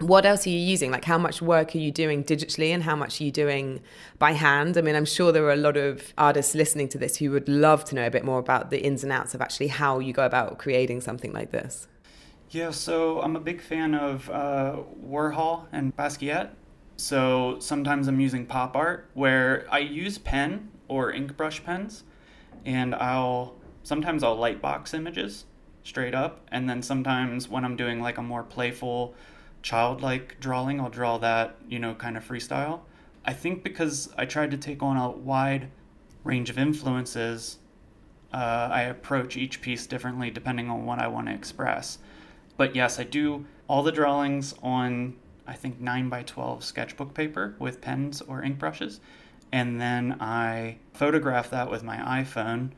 what 0.00 0.24
else 0.24 0.46
are 0.46 0.50
you 0.50 0.58
using? 0.58 0.90
Like, 0.90 1.04
how 1.04 1.18
much 1.18 1.42
work 1.42 1.74
are 1.74 1.78
you 1.78 1.90
doing 1.90 2.22
digitally 2.22 2.70
and 2.70 2.82
how 2.82 2.94
much 2.94 3.20
are 3.20 3.24
you 3.24 3.32
doing 3.32 3.80
by 4.18 4.32
hand? 4.32 4.76
I 4.76 4.80
mean, 4.80 4.94
I'm 4.94 5.04
sure 5.04 5.32
there 5.32 5.44
are 5.44 5.52
a 5.52 5.56
lot 5.56 5.76
of 5.76 6.12
artists 6.16 6.54
listening 6.54 6.88
to 6.90 6.98
this 6.98 7.16
who 7.16 7.32
would 7.32 7.48
love 7.48 7.84
to 7.86 7.94
know 7.96 8.06
a 8.06 8.10
bit 8.10 8.24
more 8.24 8.38
about 8.38 8.70
the 8.70 8.80
ins 8.80 9.02
and 9.02 9.12
outs 9.12 9.34
of 9.34 9.40
actually 9.40 9.68
how 9.68 9.98
you 9.98 10.12
go 10.12 10.24
about 10.24 10.58
creating 10.58 11.00
something 11.00 11.32
like 11.32 11.50
this. 11.50 11.88
Yeah, 12.50 12.70
so 12.70 13.20
I'm 13.20 13.36
a 13.36 13.40
big 13.40 13.60
fan 13.60 13.94
of 13.94 14.30
uh, 14.30 14.76
Warhol 15.04 15.66
and 15.72 15.94
Basquiat. 15.96 16.50
So 16.96 17.58
sometimes 17.60 18.08
I'm 18.08 18.20
using 18.20 18.46
pop 18.46 18.76
art 18.76 19.10
where 19.14 19.66
I 19.70 19.80
use 19.80 20.18
pen 20.18 20.70
or 20.86 21.12
ink 21.12 21.36
brush 21.36 21.62
pens, 21.62 22.04
and 22.64 22.94
I'll 22.94 23.56
sometimes 23.82 24.22
I'll 24.22 24.36
light 24.36 24.62
box 24.62 24.94
images 24.94 25.44
straight 25.84 26.14
up, 26.14 26.46
and 26.50 26.68
then 26.68 26.82
sometimes 26.82 27.48
when 27.48 27.64
I'm 27.64 27.76
doing 27.76 28.00
like 28.00 28.18
a 28.18 28.22
more 28.22 28.42
playful 28.42 29.14
childlike 29.62 30.38
drawing, 30.40 30.80
I'll 30.80 30.90
draw 30.90 31.18
that, 31.18 31.56
you 31.68 31.78
know, 31.78 31.94
kind 31.94 32.16
of 32.16 32.26
freestyle. 32.26 32.80
I 33.24 33.32
think 33.32 33.62
because 33.62 34.12
I 34.16 34.24
tried 34.24 34.50
to 34.52 34.56
take 34.56 34.82
on 34.82 34.96
a 34.96 35.10
wide 35.10 35.70
range 36.24 36.50
of 36.50 36.58
influences, 36.58 37.58
uh, 38.32 38.68
I 38.70 38.82
approach 38.82 39.36
each 39.36 39.60
piece 39.60 39.86
differently 39.86 40.30
depending 40.30 40.70
on 40.70 40.84
what 40.84 40.98
I 40.98 41.08
want 41.08 41.28
to 41.28 41.34
express. 41.34 41.98
But 42.56 42.74
yes, 42.74 42.98
I 42.98 43.04
do 43.04 43.46
all 43.68 43.82
the 43.82 43.92
drawings 43.92 44.54
on, 44.62 45.14
I 45.46 45.54
think, 45.54 45.80
9 45.80 46.08
by 46.08 46.22
12 46.22 46.64
sketchbook 46.64 47.14
paper 47.14 47.54
with 47.58 47.80
pens 47.80 48.20
or 48.22 48.42
ink 48.42 48.58
brushes. 48.58 49.00
And 49.52 49.80
then 49.80 50.16
I 50.20 50.78
photograph 50.92 51.50
that 51.50 51.70
with 51.70 51.82
my 51.82 51.96
iPhone 52.22 52.70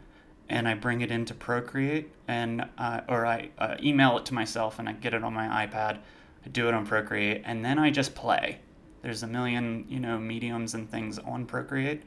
and 0.48 0.68
I 0.68 0.74
bring 0.74 1.00
it 1.00 1.10
into 1.10 1.34
Procreate 1.34 2.10
and 2.28 2.68
uh, 2.76 3.00
or 3.08 3.24
I 3.24 3.50
uh, 3.58 3.76
email 3.82 4.18
it 4.18 4.26
to 4.26 4.34
myself 4.34 4.78
and 4.78 4.88
I 4.88 4.92
get 4.92 5.14
it 5.14 5.24
on 5.24 5.32
my 5.32 5.66
iPad 5.66 5.98
I 6.44 6.48
do 6.48 6.68
it 6.68 6.74
on 6.74 6.86
Procreate, 6.86 7.42
and 7.44 7.64
then 7.64 7.78
I 7.78 7.90
just 7.90 8.14
play. 8.14 8.60
There's 9.02 9.22
a 9.22 9.26
million, 9.26 9.86
you 9.88 10.00
know, 10.00 10.18
mediums 10.18 10.74
and 10.74 10.90
things 10.90 11.18
on 11.18 11.46
Procreate. 11.46 12.02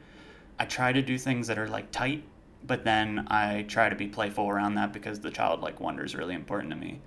I 0.60 0.66
try 0.66 0.92
to 0.94 1.02
do 1.02 1.18
things 1.18 1.48
that 1.48 1.58
are 1.58 1.68
like 1.68 1.92
tight, 1.92 2.24
but 2.66 2.84
then 2.84 3.28
I 3.30 3.64
try 3.64 3.90
to 3.90 3.96
be 3.96 4.08
playful 4.08 4.50
around 4.50 4.76
that 4.76 4.94
because 4.94 5.20
the 5.20 5.32
childlike 5.32 5.80
wonder 5.80 6.04
is 6.04 6.16
really 6.16 6.36
important 6.36 6.72
to 6.72 6.78
me. 6.78 7.02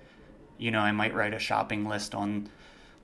You 0.57 0.71
know, 0.71 0.79
I 0.79 0.91
might 0.91 1.13
write 1.13 1.33
a 1.33 1.39
shopping 1.39 1.87
list 1.87 2.13
on 2.13 2.49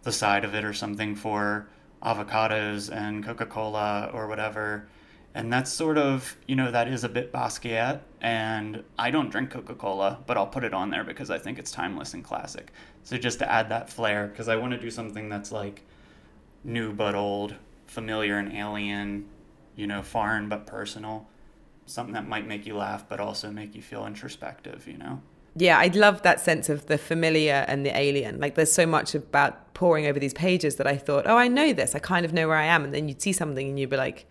the 0.03 0.11
side 0.11 0.43
of 0.43 0.53
it 0.53 0.65
or 0.65 0.73
something 0.73 1.15
for 1.15 1.67
avocados 2.03 2.93
and 2.93 3.23
Coca 3.23 3.45
Cola 3.45 4.09
or 4.13 4.27
whatever. 4.27 4.87
And 5.35 5.51
that's 5.51 5.71
sort 5.71 5.97
of, 5.97 6.37
you 6.47 6.55
know, 6.55 6.69
that 6.71 6.87
is 6.87 7.03
a 7.03 7.09
bit 7.09 7.33
Basquiat. 7.33 8.01
And 8.21 8.83
I 8.99 9.09
don't 9.09 9.29
drink 9.29 9.49
Coca 9.49 9.73
Cola, 9.73 10.19
but 10.27 10.37
I'll 10.37 10.47
put 10.47 10.63
it 10.63 10.73
on 10.73 10.91
there 10.91 11.03
because 11.03 11.31
I 11.31 11.39
think 11.39 11.57
it's 11.57 11.71
timeless 11.71 12.13
and 12.13 12.23
classic. 12.23 12.71
So 13.03 13.17
just 13.17 13.39
to 13.39 13.51
add 13.51 13.69
that 13.69 13.89
flair, 13.89 14.27
because 14.27 14.47
I 14.47 14.55
want 14.55 14.73
to 14.73 14.79
do 14.79 14.91
something 14.91 15.29
that's 15.29 15.51
like 15.51 15.83
new 16.63 16.93
but 16.93 17.15
old, 17.15 17.55
familiar 17.87 18.37
and 18.37 18.53
alien, 18.53 19.27
you 19.75 19.87
know, 19.87 20.03
foreign 20.03 20.49
but 20.49 20.67
personal. 20.67 21.27
Something 21.85 22.13
that 22.13 22.27
might 22.27 22.47
make 22.47 22.65
you 22.65 22.77
laugh, 22.77 23.09
but 23.09 23.19
also 23.19 23.51
make 23.51 23.75
you 23.75 23.81
feel 23.81 24.05
introspective, 24.05 24.87
you 24.87 24.97
know? 24.97 25.21
Yeah, 25.55 25.77
I 25.77 25.87
love 25.87 26.21
that 26.21 26.39
sense 26.39 26.69
of 26.69 26.85
the 26.85 26.97
familiar 26.97 27.65
and 27.67 27.85
the 27.85 27.95
alien. 27.95 28.39
Like, 28.39 28.55
there's 28.55 28.71
so 28.71 28.85
much 28.85 29.13
about 29.13 29.73
poring 29.73 30.07
over 30.07 30.17
these 30.17 30.33
pages 30.33 30.77
that 30.77 30.87
I 30.87 30.95
thought, 30.95 31.25
oh, 31.27 31.35
I 31.35 31.47
know 31.47 31.73
this. 31.73 31.93
I 31.93 31.99
kind 31.99 32.25
of 32.25 32.33
know 32.33 32.47
where 32.47 32.57
I 32.57 32.65
am. 32.65 32.85
And 32.85 32.93
then 32.93 33.07
you'd 33.07 33.21
see 33.21 33.33
something 33.33 33.67
and 33.67 33.77
you'd 33.77 33.89
be 33.89 33.97
like, 33.97 34.25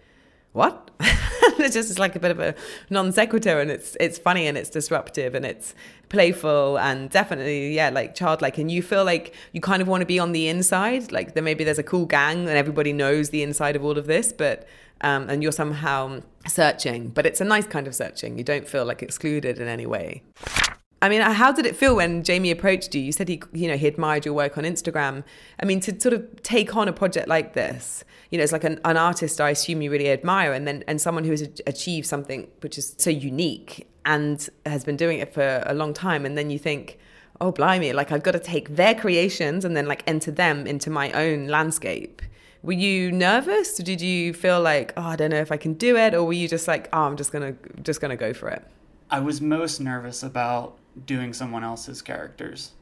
what? 0.52 0.90
it's 1.58 1.74
just 1.74 1.98
like 1.98 2.16
a 2.16 2.20
bit 2.20 2.30
of 2.30 2.40
a 2.40 2.54
non 2.90 3.12
sequitur, 3.12 3.60
and 3.60 3.70
it's 3.70 3.96
it's 4.00 4.18
funny 4.18 4.46
and 4.46 4.56
it's 4.56 4.70
disruptive 4.70 5.34
and 5.34 5.44
it's 5.44 5.74
playful 6.08 6.78
and 6.78 7.08
definitely 7.10 7.74
yeah 7.74 7.90
like 7.90 8.14
childlike. 8.14 8.58
And 8.58 8.70
you 8.70 8.82
feel 8.82 9.04
like 9.04 9.34
you 9.52 9.60
kind 9.60 9.82
of 9.82 9.88
want 9.88 10.02
to 10.02 10.06
be 10.06 10.18
on 10.18 10.32
the 10.32 10.48
inside, 10.48 11.12
like 11.12 11.34
there 11.34 11.42
maybe 11.42 11.64
there's 11.64 11.78
a 11.78 11.82
cool 11.82 12.06
gang 12.06 12.40
and 12.48 12.56
everybody 12.56 12.92
knows 12.92 13.30
the 13.30 13.42
inside 13.42 13.76
of 13.76 13.84
all 13.84 13.98
of 13.98 14.06
this, 14.06 14.32
but 14.32 14.66
um, 15.02 15.28
and 15.28 15.42
you're 15.42 15.52
somehow 15.52 16.20
searching, 16.46 17.08
but 17.08 17.26
it's 17.26 17.40
a 17.40 17.44
nice 17.44 17.66
kind 17.66 17.86
of 17.86 17.94
searching. 17.94 18.38
You 18.38 18.44
don't 18.44 18.68
feel 18.68 18.84
like 18.84 19.02
excluded 19.02 19.58
in 19.58 19.68
any 19.68 19.86
way. 19.86 20.22
I 21.02 21.08
mean, 21.08 21.20
how 21.20 21.50
did 21.50 21.66
it 21.66 21.74
feel 21.74 21.96
when 21.96 22.22
Jamie 22.22 22.52
approached 22.52 22.94
you? 22.94 23.02
You 23.02 23.10
said 23.10 23.28
he, 23.28 23.42
you 23.52 23.66
know, 23.66 23.76
he 23.76 23.88
admired 23.88 24.24
your 24.24 24.34
work 24.34 24.56
on 24.56 24.62
Instagram. 24.62 25.24
I 25.60 25.64
mean, 25.64 25.80
to 25.80 26.00
sort 26.00 26.14
of 26.14 26.42
take 26.44 26.76
on 26.76 26.86
a 26.86 26.92
project 26.92 27.26
like 27.26 27.54
this, 27.54 28.04
you 28.30 28.38
know, 28.38 28.44
it's 28.44 28.52
like 28.52 28.62
an, 28.62 28.80
an 28.84 28.96
artist 28.96 29.40
I 29.40 29.50
assume 29.50 29.82
you 29.82 29.90
really 29.90 30.10
admire, 30.10 30.52
and 30.52 30.66
then 30.66 30.84
and 30.86 31.00
someone 31.00 31.24
who 31.24 31.32
has 31.32 31.42
achieved 31.66 32.06
something 32.06 32.48
which 32.60 32.78
is 32.78 32.94
so 32.98 33.10
unique 33.10 33.88
and 34.04 34.48
has 34.64 34.84
been 34.84 34.96
doing 34.96 35.18
it 35.18 35.34
for 35.34 35.64
a 35.66 35.74
long 35.74 35.92
time, 35.92 36.24
and 36.24 36.38
then 36.38 36.50
you 36.50 36.58
think, 36.58 37.00
oh 37.40 37.50
blimey, 37.50 37.92
like 37.92 38.12
I've 38.12 38.22
got 38.22 38.32
to 38.32 38.38
take 38.38 38.76
their 38.76 38.94
creations 38.94 39.64
and 39.64 39.76
then 39.76 39.86
like 39.86 40.04
enter 40.06 40.30
them 40.30 40.68
into 40.68 40.88
my 40.88 41.10
own 41.12 41.48
landscape. 41.48 42.22
Were 42.62 42.74
you 42.74 43.10
nervous? 43.10 43.74
Did 43.74 44.00
you 44.00 44.32
feel 44.32 44.60
like, 44.60 44.92
oh, 44.96 45.02
I 45.02 45.16
don't 45.16 45.30
know 45.30 45.40
if 45.40 45.50
I 45.50 45.56
can 45.56 45.74
do 45.74 45.96
it, 45.96 46.14
or 46.14 46.22
were 46.22 46.32
you 46.32 46.46
just 46.46 46.68
like, 46.68 46.88
oh, 46.92 47.02
I'm 47.02 47.16
just 47.16 47.32
gonna 47.32 47.56
just 47.82 48.00
gonna 48.00 48.16
go 48.16 48.32
for 48.32 48.50
it? 48.50 48.64
I 49.12 49.20
was 49.20 49.42
most 49.42 49.78
nervous 49.78 50.22
about 50.22 50.78
doing 51.04 51.34
someone 51.34 51.62
else's 51.62 52.00
characters 52.00 52.72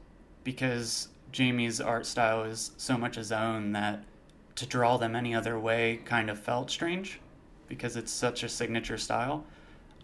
because 0.45 1.09
Jamie's 1.33 1.81
art 1.81 2.05
style 2.05 2.43
is 2.43 2.71
so 2.77 2.97
much 2.97 3.17
his 3.17 3.33
own 3.33 3.73
that 3.73 4.05
to 4.55 4.65
draw 4.65 4.95
them 4.95 5.13
any 5.13 5.35
other 5.35 5.59
way 5.59 5.99
kind 6.05 6.29
of 6.29 6.39
felt 6.39 6.71
strange 6.71 7.19
because 7.67 7.97
it's 7.97 8.13
such 8.13 8.43
a 8.43 8.49
signature 8.49 8.97
style. 8.97 9.45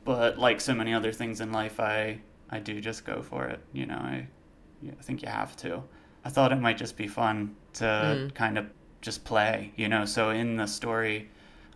But 0.03 0.37
like 0.37 0.59
so 0.59 0.73
many 0.73 0.93
other 0.93 1.13
things 1.13 1.39
in 1.39 1.53
life, 1.53 1.79
I 1.79 2.19
I 2.49 2.59
do 2.59 2.81
just 2.81 3.05
go 3.05 3.21
for 3.21 3.45
it. 3.45 3.61
You 3.71 3.85
know, 3.85 3.95
I, 3.95 4.27
I 4.85 5.01
think 5.03 5.21
you 5.21 5.29
have 5.29 5.55
to. 5.57 5.81
I 6.25 6.29
thought 6.29 6.51
it 6.51 6.59
might 6.59 6.77
just 6.77 6.97
be 6.97 7.07
fun 7.07 7.55
to 7.75 7.85
mm. 7.85 8.33
kind 8.33 8.57
of 8.57 8.65
just 8.99 9.23
play. 9.23 9.71
You 9.77 9.87
know, 9.87 10.03
so 10.03 10.31
in 10.31 10.57
the 10.57 10.67
story, 10.67 11.29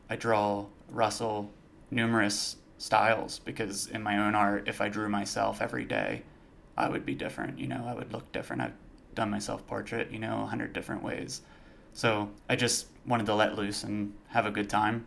I 0.10 0.18
draw 0.18 0.66
Russell 0.90 1.50
numerous 1.90 2.58
styles 2.82 3.38
because 3.38 3.88
in 3.88 4.02
my 4.02 4.18
own 4.18 4.34
art, 4.34 4.68
if 4.68 4.82
I 4.82 4.90
drew 4.90 5.08
myself 5.08 5.62
every 5.62 5.86
day, 5.86 6.24
I 6.76 6.90
would 6.90 7.06
be 7.06 7.14
different. 7.14 7.60
You 7.60 7.68
know, 7.68 7.86
I 7.88 7.94
would 7.94 8.12
look 8.12 8.32
different. 8.32 8.64
I've 8.64 8.74
done 9.14 9.30
my 9.30 9.40
self 9.40 9.66
portrait, 9.68 10.12
you 10.12 10.18
know, 10.18 10.42
a 10.42 10.48
hundred 10.48 10.74
different 10.74 11.04
ways. 11.04 11.42
So 11.94 12.30
I 12.50 12.56
just 12.56 12.88
wanted 13.06 13.28
to 13.28 13.36
let 13.36 13.56
loose 13.56 13.84
and 13.84 14.14
have 14.30 14.48
a 14.48 14.52
good 14.52 14.70
time, 14.70 15.06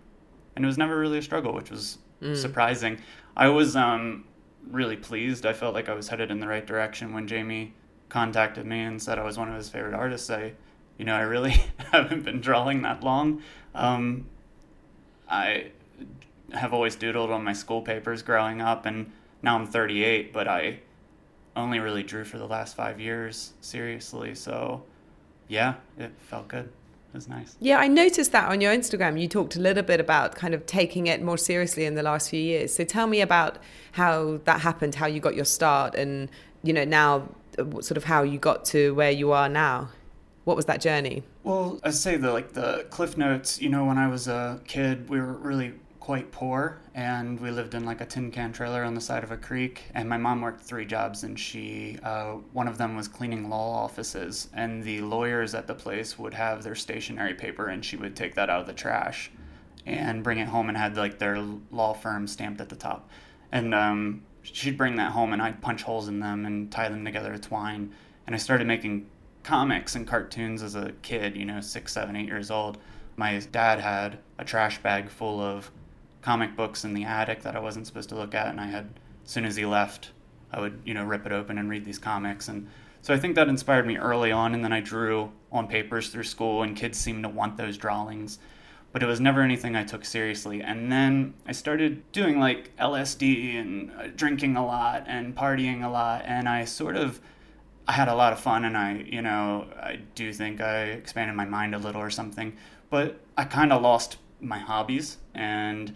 and 0.55 0.65
it 0.65 0.69
was 0.69 0.79
never 0.79 0.97
really 0.99 1.19
a 1.19 1.23
struggle, 1.23 1.53
which 1.53 1.71
was 1.71 1.99
mm. 2.23 2.37
surprising. 2.37 2.99
I 3.37 3.49
was 3.49 3.75
um, 3.75 4.25
really 4.71 4.97
pleased. 4.97 5.45
I 5.45 5.53
felt 5.53 5.75
like 5.75 5.89
I 5.89 5.95
was 5.95 6.09
headed 6.09 6.31
in 6.31 6.39
the 6.39 6.47
right 6.47 6.65
direction 6.65 7.13
when 7.13 7.27
Jamie 7.27 7.75
contacted 8.09 8.67
me 8.67 8.83
and 8.83 9.03
said 9.03 9.19
I 9.19 9.25
was 9.25 9.37
one 9.37 9.49
of 9.49 9.57
his 9.57 9.69
favorite 9.69 9.95
artists. 9.95 10.31
I, 10.31 10.53
you 10.97 11.05
know, 11.05 11.15
I 11.15 11.23
really 11.23 11.57
haven't 11.91 12.25
been 12.25 12.41
drawing 12.41 12.83
that 12.83 13.03
long. 13.03 13.43
Um, 13.75 14.27
I 15.29 15.73
have 16.55 16.73
always 16.73 16.97
doodled 16.97 17.31
on 17.31 17.45
my 17.45 17.53
school 17.53 17.83
papers 17.83 18.23
growing 18.23 18.61
up, 18.61 18.87
and 18.87 19.11
now 19.43 19.57
I'm 19.57 19.67
38, 19.67 20.33
but 20.33 20.49
I 20.49 20.81
only 21.57 21.79
really 21.79 22.03
drew 22.03 22.25
for 22.25 22.39
the 22.39 22.47
last 22.47 22.77
five 22.77 23.01
years 23.01 23.53
seriously. 23.61 24.35
So, 24.35 24.83
yeah, 25.49 25.75
it 25.99 26.13
felt 26.19 26.49
good. 26.49 26.65
It 27.15 27.19
was 27.19 27.29
nice. 27.29 27.57
Yeah, 27.61 27.79
I 27.79 27.87
noticed 27.87 28.33
that 28.33 28.51
on 28.51 28.61
your 28.61 28.75
Instagram. 28.75 29.21
You 29.21 29.29
talked 29.29 29.55
a 29.55 29.61
little 29.61 29.85
bit 29.85 30.01
about 30.01 30.35
kind 30.35 30.53
of 30.53 30.67
taking 30.67 31.07
it 31.07 31.23
more 31.23 31.39
seriously 31.39 31.85
in 31.85 31.95
the 31.95 32.03
last 32.03 32.29
few 32.29 32.41
years. 32.41 32.75
So 32.75 32.83
tell 32.83 33.07
me 33.07 33.21
about 33.21 33.59
how 33.93 34.41
that 34.45 34.61
happened, 34.61 34.97
how 34.97 35.07
you 35.07 35.21
got 35.21 35.37
your 35.37 35.45
start, 35.45 35.95
and 35.95 36.29
you 36.65 36.73
know 36.73 36.85
now 36.85 37.29
uh, 37.57 37.63
sort 37.81 37.97
of 37.97 38.03
how 38.05 38.25
you 38.25 38.39
got 38.39 38.65
to 38.67 38.95
where 38.95 39.13
you 39.13 39.31
are 39.31 39.49
now. 39.49 39.91
What 40.43 40.57
was 40.57 40.65
that 40.65 40.81
journey? 40.81 41.23
Well, 41.45 41.79
I 41.85 41.91
say 41.91 42.17
the 42.17 42.33
like 42.33 42.53
the 42.53 42.85
cliff 42.91 43.17
notes. 43.17 43.63
You 43.63 43.69
know, 43.69 43.85
when 43.85 43.97
I 43.97 44.09
was 44.09 44.27
a 44.27 44.61
kid, 44.67 45.09
we 45.09 45.21
were 45.21 45.35
really 45.35 45.73
quite 46.05 46.31
poor 46.31 46.77
and 46.95 47.41
we 47.41 47.51
lived 47.51 47.73
in 47.73 47.87
like 47.87 48.03
a 48.03 48.05
tin 48.05 48.31
can 48.31 48.53
trailer 48.53 48.85
on 48.85 48.93
the 48.93 49.01
side 49.01 49.25
of 49.25 49.31
a 49.31 49.37
creek 49.39 49.85
and 49.95 50.07
my 50.07 50.19
mom 50.19 50.43
worked 50.43 50.61
three 50.61 50.85
jobs 50.85 51.25
and 51.25 51.41
she 51.41 51.99
uh, 52.03 52.33
one 52.53 52.69
of 52.69 52.77
them 52.77 52.95
was 52.95 53.09
cleaning 53.09 53.49
law 53.49 53.83
offices 53.83 54.51
and 54.53 54.83
the 54.83 55.01
lawyers 55.01 55.55
at 55.55 55.67
the 55.67 55.75
place 55.75 56.19
would 56.19 56.35
have 56.35 56.63
their 56.63 56.75
stationery 56.75 57.33
paper 57.33 57.69
and 57.69 57.83
she 57.83 57.97
would 57.97 58.15
take 58.15 58.35
that 58.35 58.51
out 58.51 58.61
of 58.61 58.67
the 58.67 58.73
trash 58.75 59.31
and 59.87 60.23
bring 60.23 60.37
it 60.37 60.47
home 60.47 60.69
and 60.69 60.77
had 60.77 60.95
like 60.95 61.19
their 61.19 61.39
law 61.71 61.95
firm 61.95 62.27
stamped 62.27 62.61
at 62.61 62.69
the 62.69 62.77
top. 62.77 63.09
And 63.51 63.75
um, 63.75 64.25
she'd 64.43 64.77
bring 64.77 64.97
that 64.97 65.13
home 65.13 65.33
and 65.33 65.41
i'd 65.41 65.63
punch 65.63 65.85
holes 65.85 66.09
in 66.09 66.21
them 66.21 66.45
and 66.45 66.71
tie 66.71 66.91
them 66.91 67.03
together 67.03 67.33
with 67.33 67.49
twine. 67.49 67.95
And 68.27 68.35
i 68.35 68.39
started 68.39 68.67
making 68.67 69.07
comics 69.43 69.95
and 69.95 70.07
cartoons 70.07 70.63
as 70.63 70.75
a 70.75 70.93
kid 71.01 71.35
you 71.35 71.47
know 71.47 71.63
six 71.63 71.95
seven 71.95 72.15
eight 72.15 72.27
years 72.27 72.51
old. 72.51 72.77
My 73.17 73.41
dad 73.53 73.81
had 73.81 74.19
a 74.39 74.45
trash 74.45 74.83
bag 74.83 75.09
full 75.09 75.41
of 75.41 75.71
comic 76.25 76.57
books 76.57 76.85
in 76.85 76.95
the 76.95 77.05
attic 77.05 77.43
that 77.43 77.55
I 77.55 77.59
wasn't 77.61 77.87
supposed 77.87 78.09
to 78.09 78.15
look 78.15 78.35
at, 78.35 78.49
and 78.49 78.59
I 78.59 78.67
had 78.67 78.89
as 79.25 79.31
soon 79.31 79.45
as 79.45 79.57
he 79.57 79.67
left, 79.67 80.11
I 80.51 80.61
would 80.61 80.81
you 80.85 80.95
know 80.95 81.05
rip 81.05 81.27
it 81.27 81.33
open 81.33 81.59
and 81.59 81.69
read 81.69 81.85
these 81.85 81.99
comics, 81.99 82.49
and 82.49 82.67
so 83.03 83.13
I 83.13 83.19
think 83.19 83.35
that 83.35 83.49
inspired 83.49 83.87
me 83.87 83.99
early 83.99 84.33
on, 84.33 84.55
and 84.55 84.65
then 84.65 84.73
I 84.73 84.81
drew 84.81 85.31
on 85.53 85.69
papers 85.69 86.09
through 86.09 86.25
school, 86.25 86.63
and 86.63 86.75
kids 86.75 86.99
seemed 86.99 87.25
to 87.25 87.29
want 87.29 87.59
those 87.59 87.77
drawings, 87.77 88.39
but 88.91 89.03
it 89.03 89.07
was 89.07 89.21
never 89.21 89.43
anything 89.43 89.77
I 89.77 89.85
took 89.85 90.07
seriously. 90.07 90.63
And 90.63 90.91
then 90.91 91.35
I 91.47 91.53
started 91.53 92.11
doing 92.13 92.41
like 92.41 92.75
LSD 92.79 93.61
and 93.61 93.93
uh, 93.93 94.07
drinking 94.17 94.57
a 94.57 94.65
lot 94.65 95.05
and 95.07 95.37
partying 95.37 95.85
a 95.85 95.91
lot, 95.91 96.25
and 96.25 96.49
I 96.49 96.65
sort 96.65 96.97
of 96.97 97.21
I 97.87 97.93
had 97.93 98.09
a 98.09 98.15
lot 98.15 98.33
of 98.33 98.41
fun, 98.41 98.65
and 98.65 98.79
I 98.79 99.05
you 99.07 99.21
know 99.21 99.67
I 99.79 99.99
do 100.15 100.33
think 100.33 100.63
I 100.63 100.85
expanded 100.85 101.37
my 101.37 101.45
mind 101.45 101.75
a 101.75 101.79
little 101.79 102.01
or 102.01 102.09
something, 102.09 102.57
but 102.89 103.21
I 103.37 103.45
kind 103.45 103.75
of 103.75 103.83
lost 103.83 104.17
my 104.41 104.59
hobbies 104.59 105.19
and 105.35 105.95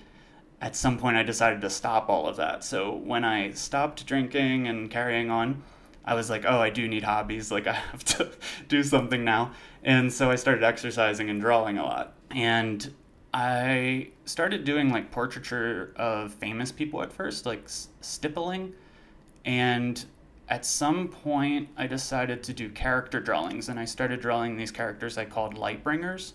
at 0.60 0.74
some 0.74 0.98
point 0.98 1.16
I 1.16 1.22
decided 1.22 1.60
to 1.60 1.70
stop 1.70 2.08
all 2.08 2.26
of 2.26 2.36
that. 2.36 2.64
So 2.64 2.94
when 2.96 3.24
I 3.24 3.52
stopped 3.52 4.06
drinking 4.06 4.66
and 4.66 4.90
carrying 4.90 5.30
on, 5.30 5.62
I 6.04 6.14
was 6.14 6.30
like, 6.30 6.44
oh, 6.46 6.58
I 6.58 6.70
do 6.70 6.88
need 6.88 7.04
hobbies. 7.04 7.52
Like 7.58 7.66
I 7.66 7.74
have 7.74 8.04
to 8.04 8.30
do 8.68 8.82
something 8.82 9.24
now. 9.24 9.52
And 9.84 10.12
so 10.12 10.30
I 10.30 10.36
started 10.36 10.64
exercising 10.64 11.30
and 11.30 11.40
drawing 11.40 11.78
a 11.78 11.84
lot. 11.84 12.14
And 12.30 12.92
I 13.32 14.08
started 14.24 14.64
doing 14.64 14.90
like 14.90 15.10
portraiture 15.10 15.92
of 15.96 16.32
famous 16.34 16.72
people 16.72 17.02
at 17.02 17.12
first, 17.12 17.46
like 17.46 17.62
stippling. 18.00 18.72
And 19.44 20.04
at 20.48 20.64
some 20.64 21.08
point, 21.08 21.68
I 21.76 21.86
decided 21.86 22.42
to 22.44 22.52
do 22.52 22.70
character 22.70 23.20
drawings. 23.20 23.68
And 23.68 23.78
I 23.78 23.84
started 23.84 24.20
drawing 24.20 24.56
these 24.56 24.72
characters 24.72 25.18
I 25.18 25.24
called 25.24 25.56
light 25.56 25.84
bringers. 25.84 26.34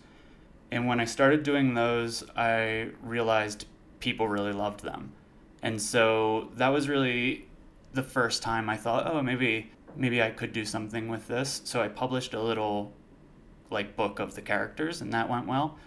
And 0.72 0.88
when 0.88 1.00
I 1.00 1.06
started 1.06 1.44
doing 1.44 1.74
those, 1.74 2.24
I 2.36 2.89
realized 3.01 3.65
people 4.04 4.28
really 4.28 4.52
loved 4.52 4.84
them. 4.84 5.14
And 5.62 5.82
so 5.82 6.50
that 6.58 6.68
was 6.68 6.90
really 6.90 7.48
the 7.94 8.04
first 8.04 8.44
time 8.44 8.70
I 8.70 8.76
thought, 8.76 9.08
oh, 9.08 9.22
maybe 9.22 9.72
maybe 9.96 10.22
I 10.22 10.30
could 10.30 10.52
do 10.52 10.66
something 10.66 11.08
with 11.08 11.28
this. 11.28 11.62
So 11.64 11.82
I 11.82 11.88
published 11.88 12.34
a 12.34 12.42
little 12.42 12.92
like 13.70 13.96
book 13.96 14.20
of 14.20 14.36
the 14.36 14.42
characters 14.42 15.02
and 15.02 15.14
that 15.14 15.30
went 15.30 15.48
well. 15.48 15.78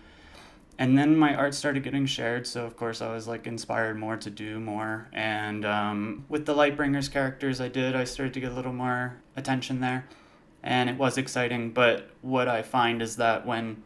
And 0.78 0.96
then 0.96 1.16
my 1.16 1.34
art 1.34 1.54
started 1.54 1.82
getting 1.82 2.06
shared, 2.06 2.46
so 2.46 2.64
of 2.64 2.76
course 2.76 3.02
I 3.02 3.12
was 3.12 3.26
like 3.28 3.46
inspired 3.46 3.98
more 3.98 4.16
to 4.16 4.30
do 4.30 4.60
more. 4.60 5.08
And 5.12 5.66
um, 5.66 6.24
with 6.28 6.46
the 6.46 6.54
Lightbringers 6.54 7.10
characters 7.10 7.60
I 7.60 7.68
did, 7.68 7.94
I 7.96 8.04
started 8.04 8.32
to 8.34 8.40
get 8.40 8.52
a 8.52 8.54
little 8.54 8.74
more 8.74 9.16
attention 9.36 9.80
there, 9.80 10.06
and 10.62 10.90
it 10.90 10.96
was 10.96 11.16
exciting. 11.16 11.70
But 11.70 12.10
what 12.20 12.46
I 12.46 12.60
find 12.60 13.00
is 13.00 13.16
that 13.16 13.46
when 13.46 13.82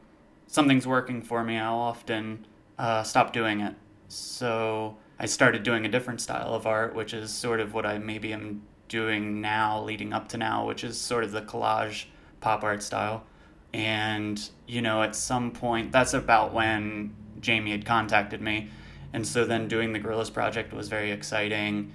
something's 0.48 0.86
working 0.86 1.22
for 1.22 1.44
me, 1.44 1.58
I'll 1.58 1.78
often 1.78 2.44
uh, 2.76 3.04
stop 3.04 3.32
doing 3.32 3.60
it 3.60 3.74
so 4.10 4.96
I 5.18 5.26
started 5.26 5.62
doing 5.62 5.86
a 5.86 5.88
different 5.88 6.20
style 6.20 6.54
of 6.54 6.66
art, 6.66 6.94
which 6.94 7.14
is 7.14 7.32
sort 7.32 7.60
of 7.60 7.74
what 7.74 7.86
I 7.86 7.98
maybe 7.98 8.32
am 8.32 8.62
doing 8.88 9.40
now, 9.40 9.82
leading 9.82 10.12
up 10.12 10.28
to 10.28 10.36
now, 10.36 10.66
which 10.66 10.82
is 10.82 10.98
sort 10.98 11.24
of 11.24 11.30
the 11.30 11.42
collage 11.42 12.06
pop 12.40 12.64
art 12.64 12.82
style. 12.82 13.24
And, 13.72 14.50
you 14.66 14.82
know, 14.82 15.02
at 15.02 15.14
some 15.14 15.52
point, 15.52 15.92
that's 15.92 16.12
about 16.12 16.52
when 16.52 17.14
Jamie 17.40 17.70
had 17.70 17.84
contacted 17.84 18.40
me. 18.40 18.70
And 19.12 19.26
so 19.26 19.44
then 19.44 19.68
doing 19.68 19.92
the 19.92 20.00
Gorillaz 20.00 20.32
Project 20.32 20.72
was 20.72 20.88
very 20.88 21.12
exciting. 21.12 21.92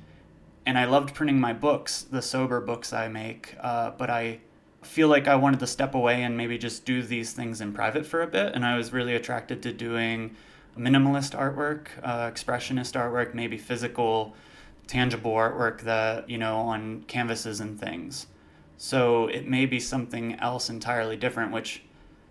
And 0.65 0.77
I 0.77 0.86
loved 0.86 1.13
printing 1.13 1.39
my 1.39 1.53
books, 1.53 2.03
the 2.03 2.22
sober 2.22 2.62
books 2.62 2.93
I 2.93 3.07
make, 3.07 3.55
uh, 3.60 3.91
but 3.91 4.10
I 4.10 4.39
feel 4.84 5.07
like 5.10 5.27
I 5.27 5.36
wanted 5.36 5.60
to 5.60 5.67
step 5.67 5.95
away 5.95 6.24
and 6.24 6.38
maybe 6.38 6.57
just 6.57 6.86
do 6.86 7.01
these 7.03 7.34
things 7.34 7.60
in 7.60 7.74
private 7.74 8.05
for 8.05 8.22
a 8.22 8.27
bit. 8.27 8.53
And 8.53 8.65
I 8.65 8.77
was 8.77 8.93
really 8.93 9.15
attracted 9.15 9.62
to 9.63 9.74
doing 9.74 10.36
minimalist 10.77 11.38
artwork, 11.38 11.88
uh, 12.03 12.29
expressionist 12.29 12.94
artwork, 12.94 13.34
maybe 13.34 13.58
physical, 13.58 14.36
tangible 14.88 15.34
artwork 15.34 15.82
that, 15.82 16.29
you 16.29 16.38
know, 16.38 16.58
on 16.58 17.03
canvases 17.08 17.60
and 17.60 17.79
things. 17.79 18.27
So 18.77 19.27
it 19.27 19.48
may 19.48 19.65
be 19.65 19.79
something 19.79 20.36
else 20.36 20.70
entirely 20.70 21.15
different, 21.15 21.51
which 21.51 21.82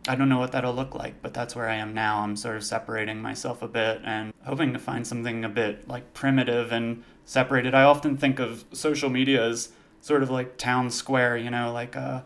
I 0.07 0.15
don't 0.15 0.29
know 0.29 0.39
what 0.39 0.53
that'll 0.53 0.75
look 0.75 0.95
like, 0.95 1.23
but 1.23 1.33
that's 1.33 1.57
where 1.57 1.69
I 1.69 1.77
am 1.77 1.95
now. 1.95 2.21
I'm 2.21 2.37
sort 2.37 2.57
of 2.57 2.65
separating 2.65 3.23
myself 3.23 3.63
a 3.63 3.69
bit 3.69 4.03
and 4.05 4.35
hoping 4.45 4.75
to 4.75 4.79
find 4.79 5.07
something 5.07 5.45
a 5.45 5.49
bit 5.49 5.89
like 5.89 6.13
primitive 6.13 6.73
and 6.73 7.03
separated. 7.25 7.75
I 7.75 7.85
often 7.85 8.19
think 8.19 8.39
of 8.39 8.67
social 8.73 9.09
media 9.09 9.43
as 9.43 9.71
sort 10.03 10.23
of 10.23 10.29
like 10.29 10.59
town 10.59 10.91
square, 10.91 11.39
you 11.39 11.51
know, 11.51 11.73
like 11.73 11.97
uh, 11.97 12.21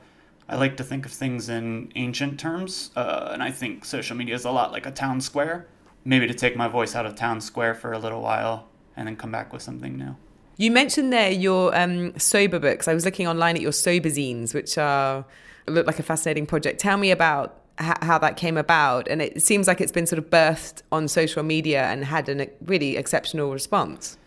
I 0.49 0.57
like 0.57 0.77
to 0.79 0.85
think 0.85 1.07
of 1.07 1.13
things 1.13 1.49
in 1.49 1.93
ancient 1.95 2.41
terms, 2.41 2.91
uh, 2.97 3.31
and 3.33 3.43
I 3.43 3.53
think 3.53 3.85
social 3.85 4.17
media 4.17 4.35
is 4.35 4.45
a 4.45 4.51
lot 4.51 4.73
like 4.73 4.87
a 4.87 4.91
town 4.91 5.21
square 5.21 5.69
maybe 6.05 6.27
to 6.27 6.35
take 6.35 6.57
my 6.57 6.69
voice 6.69 6.95
out 6.95 7.07
of 7.07 7.15
town 7.15 7.41
square 7.41 7.75
for 7.75 7.93
a 7.93 7.99
little 7.99 8.21
while 8.21 8.69
and 8.97 9.07
then 9.07 9.17
come 9.17 9.31
back 9.31 9.53
with 9.53 9.63
something 9.63 9.97
new. 9.97 10.17
You 10.57 10.73
mentioned 10.73 11.13
there 11.13 11.31
your 11.31 11.77
um, 11.79 12.19
sober 12.19 12.59
books. 12.59 12.89
I 12.89 12.95
was 12.95 13.05
looking 13.05 13.29
online 13.29 13.55
at 13.55 13.63
your 13.63 13.73
sober 13.73 14.09
zines, 14.09 14.53
which 14.53 14.77
are 14.77 15.25
look 15.69 15.87
like 15.87 16.01
a 16.01 16.03
fascinating 16.03 16.47
project. 16.47 16.81
Tell 16.81 16.97
me 16.97 17.13
about 17.13 17.61
how 17.79 18.19
that 18.19 18.37
came 18.37 18.57
about, 18.57 19.07
and 19.07 19.23
it 19.23 19.41
seems 19.41 19.69
like 19.69 19.81
it's 19.81 19.93
been 19.93 20.07
sort 20.07 20.19
of 20.19 20.31
birthed 20.31 20.83
on 20.91 21.07
social 21.07 21.45
media 21.45 21.85
and 21.85 22.05
had 22.05 22.29
a 22.29 22.49
really 22.65 22.97
exceptional 22.97 23.53
response. 23.53 24.18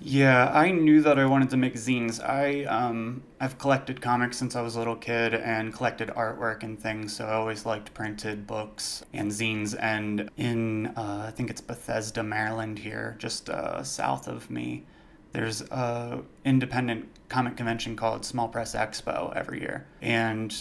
Yeah, 0.00 0.52
I 0.54 0.70
knew 0.70 1.02
that 1.02 1.18
I 1.18 1.26
wanted 1.26 1.50
to 1.50 1.56
make 1.56 1.74
zines. 1.74 2.24
I 2.24 2.64
um, 2.64 3.22
I've 3.40 3.58
collected 3.58 4.00
comics 4.00 4.36
since 4.36 4.54
I 4.54 4.62
was 4.62 4.76
a 4.76 4.78
little 4.78 4.94
kid 4.94 5.34
and 5.34 5.74
collected 5.74 6.08
artwork 6.10 6.62
and 6.62 6.78
things. 6.80 7.16
So 7.16 7.26
I 7.26 7.32
always 7.32 7.66
liked 7.66 7.92
printed 7.94 8.46
books 8.46 9.04
and 9.12 9.30
zines. 9.30 9.76
And 9.78 10.30
in 10.36 10.88
uh, 10.96 11.24
I 11.26 11.30
think 11.32 11.50
it's 11.50 11.60
Bethesda, 11.60 12.22
Maryland, 12.22 12.78
here, 12.78 13.16
just 13.18 13.50
uh, 13.50 13.82
south 13.82 14.28
of 14.28 14.48
me, 14.50 14.86
there's 15.32 15.62
a 15.62 16.22
independent 16.44 17.08
comic 17.28 17.56
convention 17.56 17.96
called 17.96 18.24
Small 18.24 18.48
Press 18.48 18.76
Expo 18.76 19.34
every 19.34 19.60
year, 19.60 19.86
and 20.00 20.54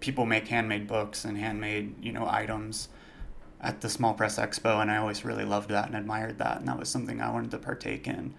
people 0.00 0.26
make 0.26 0.48
handmade 0.48 0.86
books 0.86 1.24
and 1.24 1.38
handmade 1.38 1.94
you 2.04 2.12
know 2.12 2.26
items 2.28 2.88
at 3.62 3.80
the 3.80 3.88
Small 3.88 4.12
Press 4.12 4.38
Expo, 4.38 4.82
and 4.82 4.90
I 4.90 4.98
always 4.98 5.24
really 5.24 5.44
loved 5.46 5.70
that 5.70 5.86
and 5.86 5.96
admired 5.96 6.36
that, 6.38 6.58
and 6.58 6.68
that 6.68 6.78
was 6.78 6.90
something 6.90 7.22
I 7.22 7.30
wanted 7.32 7.50
to 7.52 7.58
partake 7.58 8.06
in. 8.06 8.34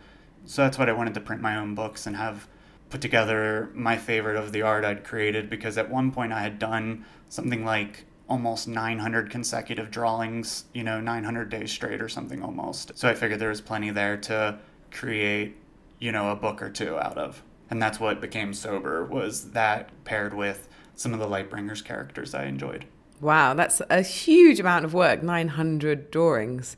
So 0.46 0.64
that's 0.64 0.78
what 0.78 0.90
I 0.90 0.94
wanted 0.94 1.14
to 1.16 1.22
print 1.22 1.42
my 1.42 1.58
own 1.58 1.76
books 1.76 2.08
and 2.08 2.16
have 2.16 2.48
put 2.90 3.02
together 3.02 3.70
my 3.74 3.98
favorite 3.98 4.38
of 4.38 4.52
the 4.52 4.62
art 4.62 4.86
I'd 4.86 5.04
created 5.04 5.50
because 5.50 5.78
at 5.78 5.90
one 5.90 6.12
point 6.12 6.32
I 6.32 6.42
had 6.42 6.60
done 6.60 7.06
something 7.30 7.66
like 7.66 8.06
almost 8.28 8.68
900 8.68 9.30
consecutive 9.30 9.92
drawings, 9.92 10.66
you 10.74 10.84
know, 10.84 11.00
900 11.00 11.50
days 11.50 11.72
straight 11.72 12.02
or 12.02 12.10
something 12.10 12.42
almost. 12.42 12.92
So 12.98 13.08
I 13.08 13.14
figured 13.14 13.40
there 13.40 13.50
was 13.50 13.62
plenty 13.62 13.92
there 13.92 14.18
to 14.18 14.60
create, 14.92 15.56
you 16.00 16.12
know, 16.12 16.32
a 16.32 16.36
book 16.36 16.62
or 16.62 16.70
two 16.70 16.98
out 16.98 17.18
of. 17.18 17.44
And 17.70 17.82
that's 17.82 18.00
what 18.00 18.22
became 18.22 18.54
Sober 18.54 19.06
was 19.06 19.52
that 19.52 19.90
paired 20.06 20.34
with 20.34 20.70
some 20.96 21.14
of 21.14 21.20
the 21.20 21.28
Lightbringers 21.28 21.84
characters 21.84 22.34
I 22.34 22.46
enjoyed. 22.46 22.86
Wow, 23.22 23.54
that's 23.54 23.82
a 23.90 24.02
huge 24.02 24.60
amount 24.60 24.86
of 24.86 24.94
work, 24.94 25.24
900 25.24 26.12
drawings. 26.12 26.78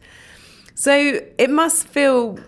So 0.75 1.21
it 1.38 1.50
must 1.50 1.88
feel 1.88 2.39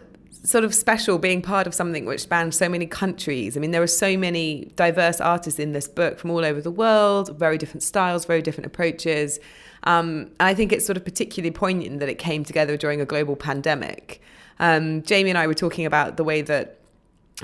sort 0.43 0.63
of 0.63 0.73
special 0.73 1.17
being 1.17 1.41
part 1.41 1.67
of 1.67 1.73
something 1.73 2.05
which 2.05 2.21
spans 2.21 2.57
so 2.57 2.69
many 2.69 2.85
countries. 2.85 3.57
I 3.57 3.59
mean, 3.59 3.71
there 3.71 3.83
are 3.83 3.87
so 3.87 4.17
many 4.17 4.71
diverse 4.75 5.19
artists 5.19 5.59
in 5.59 5.73
this 5.73 5.87
book 5.87 6.17
from 6.17 6.31
all 6.31 6.45
over 6.45 6.61
the 6.61 6.71
world, 6.71 7.37
very 7.37 7.57
different 7.57 7.83
styles, 7.83 8.25
very 8.25 8.41
different 8.41 8.65
approaches. 8.65 9.39
Um, 9.83 10.31
I 10.39 10.53
think 10.53 10.71
it's 10.71 10.85
sort 10.85 10.97
of 10.97 11.03
particularly 11.03 11.51
poignant 11.51 11.99
that 11.99 12.09
it 12.09 12.19
came 12.19 12.43
together 12.43 12.77
during 12.77 13.01
a 13.01 13.05
global 13.05 13.35
pandemic. 13.35 14.21
Um, 14.59 15.03
Jamie 15.03 15.29
and 15.29 15.37
I 15.37 15.47
were 15.47 15.53
talking 15.53 15.85
about 15.85 16.17
the 16.17 16.23
way 16.23 16.41
that 16.41 16.78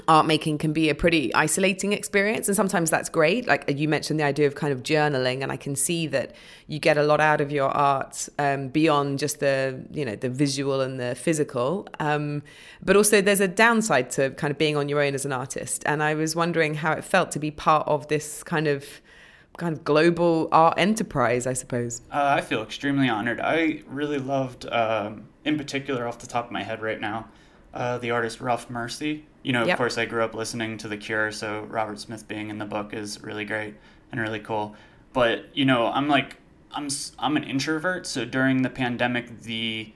art 0.07 0.25
making 0.25 0.57
can 0.57 0.73
be 0.73 0.89
a 0.89 0.95
pretty 0.95 1.33
isolating 1.33 1.93
experience 1.93 2.47
and 2.47 2.55
sometimes 2.55 2.89
that's 2.89 3.09
great. 3.09 3.47
Like 3.47 3.63
you 3.73 3.87
mentioned 3.87 4.19
the 4.19 4.23
idea 4.23 4.47
of 4.47 4.55
kind 4.55 4.73
of 4.73 4.83
journaling 4.83 5.41
and 5.41 5.51
i 5.51 5.57
can 5.57 5.75
see 5.75 6.07
that 6.07 6.35
you 6.67 6.79
get 6.79 6.97
a 6.97 7.03
lot 7.03 7.21
out 7.21 7.41
of 7.41 7.51
your 7.51 7.69
art 7.69 8.27
um, 8.37 8.67
beyond 8.67 9.19
just 9.19 9.39
the 9.39 9.85
you 9.91 10.03
know 10.03 10.15
the 10.15 10.29
visual 10.29 10.81
and 10.81 10.99
the 10.99 11.15
physical. 11.15 11.87
Um, 11.99 12.43
but 12.83 12.95
also 12.95 13.21
there's 13.21 13.39
a 13.39 13.47
downside 13.47 14.09
to 14.11 14.31
kind 14.31 14.51
of 14.51 14.57
being 14.57 14.75
on 14.75 14.89
your 14.89 15.01
own 15.01 15.13
as 15.13 15.25
an 15.25 15.31
artist 15.31 15.83
and 15.85 16.03
i 16.03 16.13
was 16.13 16.35
wondering 16.35 16.75
how 16.75 16.91
it 16.91 17.03
felt 17.03 17.31
to 17.31 17.39
be 17.39 17.51
part 17.51 17.87
of 17.87 18.07
this 18.07 18.43
kind 18.43 18.67
of 18.67 18.85
kind 19.57 19.73
of 19.73 19.83
global 19.83 20.49
art 20.51 20.75
enterprise 20.77 21.47
i 21.47 21.53
suppose. 21.53 22.01
Uh, 22.11 22.35
i 22.37 22.41
feel 22.41 22.61
extremely 22.61 23.07
honored. 23.07 23.39
I 23.39 23.83
really 23.87 24.19
loved 24.19 24.65
um, 24.67 25.27
in 25.45 25.57
particular 25.57 26.07
off 26.07 26.19
the 26.19 26.27
top 26.27 26.45
of 26.45 26.51
my 26.51 26.63
head 26.63 26.81
right 26.81 26.99
now 26.99 27.29
uh, 27.75 27.97
the 27.97 28.11
artist 28.11 28.41
Ralph 28.41 28.69
Mercy. 28.69 29.25
You 29.43 29.53
know, 29.53 29.61
of 29.61 29.67
yep. 29.67 29.77
course, 29.77 29.97
I 29.97 30.05
grew 30.05 30.23
up 30.23 30.33
listening 30.33 30.77
to 30.79 30.87
The 30.87 30.97
Cure, 30.97 31.31
so 31.31 31.61
Robert 31.69 31.99
Smith 31.99 32.27
being 32.27 32.49
in 32.49 32.57
the 32.57 32.65
book 32.65 32.93
is 32.93 33.21
really 33.21 33.45
great 33.45 33.75
and 34.11 34.19
really 34.19 34.39
cool. 34.39 34.75
But 35.13 35.45
you 35.53 35.65
know, 35.65 35.87
I'm 35.87 36.07
like, 36.07 36.37
I'm 36.71 36.87
I'm 37.19 37.37
an 37.37 37.43
introvert, 37.43 38.07
so 38.07 38.25
during 38.25 38.61
the 38.61 38.69
pandemic, 38.69 39.41
the 39.41 39.91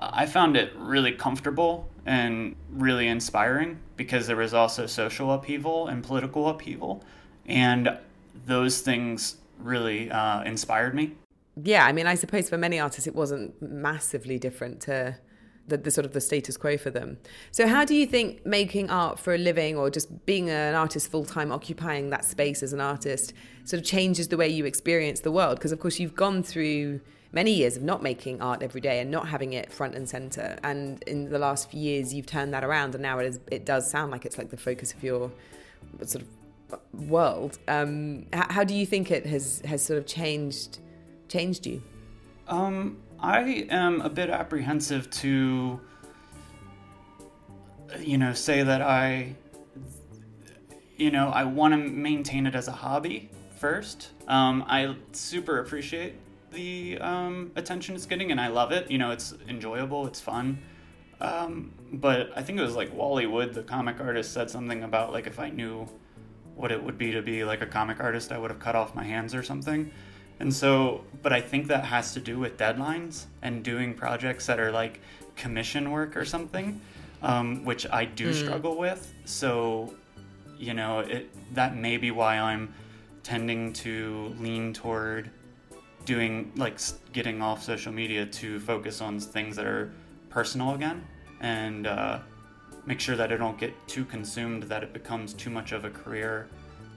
I 0.00 0.26
found 0.26 0.56
it 0.56 0.72
really 0.76 1.12
comfortable 1.12 1.88
and 2.06 2.56
really 2.70 3.08
inspiring 3.08 3.78
because 3.96 4.26
there 4.26 4.36
was 4.36 4.54
also 4.54 4.86
social 4.86 5.32
upheaval 5.32 5.88
and 5.88 6.02
political 6.02 6.48
upheaval, 6.48 7.04
and 7.46 7.98
those 8.46 8.80
things 8.80 9.36
really 9.58 10.10
uh, 10.10 10.42
inspired 10.44 10.94
me. 10.94 11.12
Yeah, 11.62 11.86
I 11.86 11.92
mean, 11.92 12.06
I 12.06 12.14
suppose 12.16 12.48
for 12.48 12.58
many 12.58 12.80
artists, 12.80 13.06
it 13.06 13.14
wasn't 13.14 13.60
massively 13.62 14.38
different 14.38 14.80
to 14.82 15.16
the, 15.66 15.76
the, 15.76 15.90
sort 15.90 16.04
of 16.04 16.12
the 16.12 16.20
status 16.20 16.56
quo 16.56 16.76
for 16.76 16.90
them. 16.90 17.18
So 17.50 17.66
how 17.66 17.84
do 17.84 17.94
you 17.94 18.06
think 18.06 18.44
making 18.44 18.90
art 18.90 19.18
for 19.18 19.34
a 19.34 19.38
living 19.38 19.76
or 19.76 19.90
just 19.90 20.26
being 20.26 20.50
an 20.50 20.74
artist 20.74 21.10
full 21.10 21.24
time, 21.24 21.50
occupying 21.50 22.10
that 22.10 22.24
space 22.24 22.62
as 22.62 22.72
an 22.72 22.80
artist, 22.80 23.32
sort 23.64 23.80
of 23.80 23.86
changes 23.86 24.28
the 24.28 24.36
way 24.36 24.48
you 24.48 24.66
experience 24.66 25.20
the 25.20 25.32
world? 25.32 25.56
Because 25.56 25.72
of 25.72 25.80
course 25.80 25.98
you've 25.98 26.16
gone 26.16 26.42
through 26.42 27.00
many 27.34 27.52
years 27.52 27.76
of 27.76 27.82
not 27.82 28.02
making 28.02 28.40
art 28.40 28.62
every 28.62 28.80
day 28.80 29.00
and 29.00 29.10
not 29.10 29.28
having 29.28 29.52
it 29.52 29.72
front 29.72 29.94
and 29.94 30.08
center. 30.08 30.56
And 30.62 31.02
in 31.02 31.30
the 31.30 31.38
last 31.38 31.70
few 31.70 31.80
years, 31.80 32.14
you've 32.14 32.26
turned 32.26 32.54
that 32.54 32.64
around, 32.64 32.94
and 32.94 33.02
now 33.02 33.18
it 33.18 33.26
is 33.26 33.40
it 33.50 33.66
does 33.66 33.90
sound 33.90 34.12
like 34.12 34.24
it's 34.24 34.38
like 34.38 34.50
the 34.50 34.56
focus 34.56 34.92
of 34.92 35.02
your 35.02 35.30
sort 36.04 36.24
of 36.24 37.08
world. 37.08 37.58
Um, 37.68 38.26
how, 38.32 38.46
how 38.52 38.64
do 38.64 38.74
you 38.74 38.86
think 38.86 39.10
it 39.10 39.26
has 39.26 39.60
has 39.64 39.82
sort 39.82 39.98
of 39.98 40.06
changed 40.06 40.78
changed 41.28 41.66
you? 41.66 41.82
Um, 42.46 42.98
I 43.20 43.66
am 43.70 44.00
a 44.00 44.10
bit 44.10 44.30
apprehensive 44.30 45.10
to, 45.10 45.80
you 48.00 48.18
know, 48.18 48.32
say 48.32 48.62
that 48.62 48.82
I, 48.82 49.36
you 50.96 51.10
know, 51.10 51.28
I 51.28 51.44
want 51.44 51.72
to 51.72 51.78
maintain 51.78 52.46
it 52.46 52.54
as 52.54 52.68
a 52.68 52.72
hobby 52.72 53.30
first. 53.56 54.10
Um, 54.28 54.64
I 54.66 54.94
super 55.12 55.60
appreciate 55.60 56.14
the 56.52 56.98
um, 56.98 57.50
attention 57.56 57.94
it's 57.94 58.06
getting, 58.06 58.30
and 58.30 58.40
I 58.40 58.48
love 58.48 58.72
it. 58.72 58.90
You 58.90 58.98
know, 58.98 59.10
it's 59.10 59.34
enjoyable, 59.48 60.06
it's 60.06 60.20
fun. 60.20 60.58
Um, 61.20 61.72
but 61.92 62.30
I 62.36 62.42
think 62.42 62.58
it 62.58 62.62
was 62.62 62.76
like 62.76 62.94
Wally 62.94 63.26
Wood, 63.26 63.54
the 63.54 63.62
comic 63.62 64.00
artist, 64.00 64.32
said 64.32 64.50
something 64.50 64.82
about 64.82 65.12
like 65.12 65.26
if 65.26 65.38
I 65.38 65.50
knew 65.50 65.88
what 66.54 66.70
it 66.70 66.82
would 66.82 66.98
be 66.98 67.12
to 67.12 67.22
be 67.22 67.44
like 67.44 67.62
a 67.62 67.66
comic 67.66 68.00
artist, 68.00 68.32
I 68.32 68.38
would 68.38 68.50
have 68.50 68.60
cut 68.60 68.76
off 68.76 68.94
my 68.94 69.04
hands 69.04 69.34
or 69.34 69.42
something. 69.42 69.90
And 70.40 70.52
so, 70.52 71.04
but 71.22 71.32
I 71.32 71.40
think 71.40 71.68
that 71.68 71.84
has 71.84 72.12
to 72.14 72.20
do 72.20 72.38
with 72.38 72.56
deadlines 72.56 73.26
and 73.42 73.62
doing 73.62 73.94
projects 73.94 74.46
that 74.46 74.58
are 74.58 74.72
like 74.72 75.00
commission 75.36 75.90
work 75.90 76.16
or 76.16 76.24
something, 76.24 76.80
um, 77.22 77.64
which 77.64 77.86
I 77.90 78.04
do 78.04 78.30
mm. 78.30 78.34
struggle 78.34 78.76
with. 78.76 79.12
So, 79.24 79.94
you 80.58 80.74
know, 80.74 81.00
it, 81.00 81.30
that 81.54 81.76
may 81.76 81.96
be 81.96 82.10
why 82.10 82.38
I'm 82.38 82.74
tending 83.22 83.72
to 83.72 84.34
lean 84.38 84.72
toward 84.72 85.30
doing 86.04 86.52
like 86.56 86.78
getting 87.12 87.40
off 87.40 87.62
social 87.62 87.92
media 87.92 88.26
to 88.26 88.60
focus 88.60 89.00
on 89.00 89.18
things 89.18 89.56
that 89.56 89.66
are 89.66 89.92
personal 90.28 90.74
again 90.74 91.02
and 91.40 91.86
uh, 91.86 92.18
make 92.86 93.00
sure 93.00 93.16
that 93.16 93.32
I 93.32 93.36
don't 93.36 93.58
get 93.58 93.72
too 93.88 94.04
consumed 94.04 94.64
that 94.64 94.82
it 94.82 94.92
becomes 94.92 95.32
too 95.32 95.50
much 95.50 95.72
of 95.72 95.84
a 95.84 95.90
career 95.90 96.48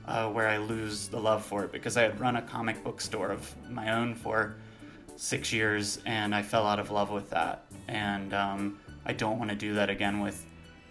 uh, 0.08 0.30
where 0.30 0.48
I 0.48 0.58
lose 0.58 1.08
the 1.08 1.20
love 1.20 1.46
for 1.46 1.64
it 1.66 1.72
because 1.72 1.98
I 1.98 2.04
had 2.04 2.20
run 2.20 2.38
a 2.38 2.42
comic 2.42 2.84
book 2.84 3.02
store 3.02 3.30
of 3.30 3.54
my 3.70 3.94
own 3.94 4.16
for 4.16 4.56
six 5.16 5.52
years 5.52 6.00
and 6.06 6.34
I 6.34 6.42
fell 6.42 6.66
out 6.66 6.80
of 6.80 6.92
love 6.92 7.12
with 7.12 7.30
that. 7.32 7.66
And 7.88 8.34
um, 8.34 8.80
I 9.06 9.14
don't 9.14 9.38
want 9.40 9.50
to 9.50 9.56
do 9.56 9.74
that 9.74 9.90
again 9.90 10.20
with 10.20 10.46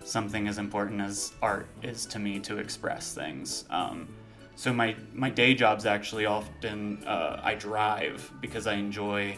something 0.04 0.48
as 0.48 0.58
important 0.58 1.00
as 1.00 1.32
art 1.42 1.68
is 1.82 2.06
to 2.06 2.18
me 2.18 2.38
to 2.40 2.58
express 2.58 3.14
things. 3.14 3.64
Um, 3.70 4.08
so 4.54 4.72
my 4.72 4.96
my 5.12 5.28
day 5.28 5.52
jobs 5.52 5.84
actually 5.84 6.24
often 6.24 7.04
uh, 7.06 7.40
I 7.42 7.54
drive 7.54 8.30
because 8.40 8.66
I 8.66 8.74
enjoy. 8.74 9.36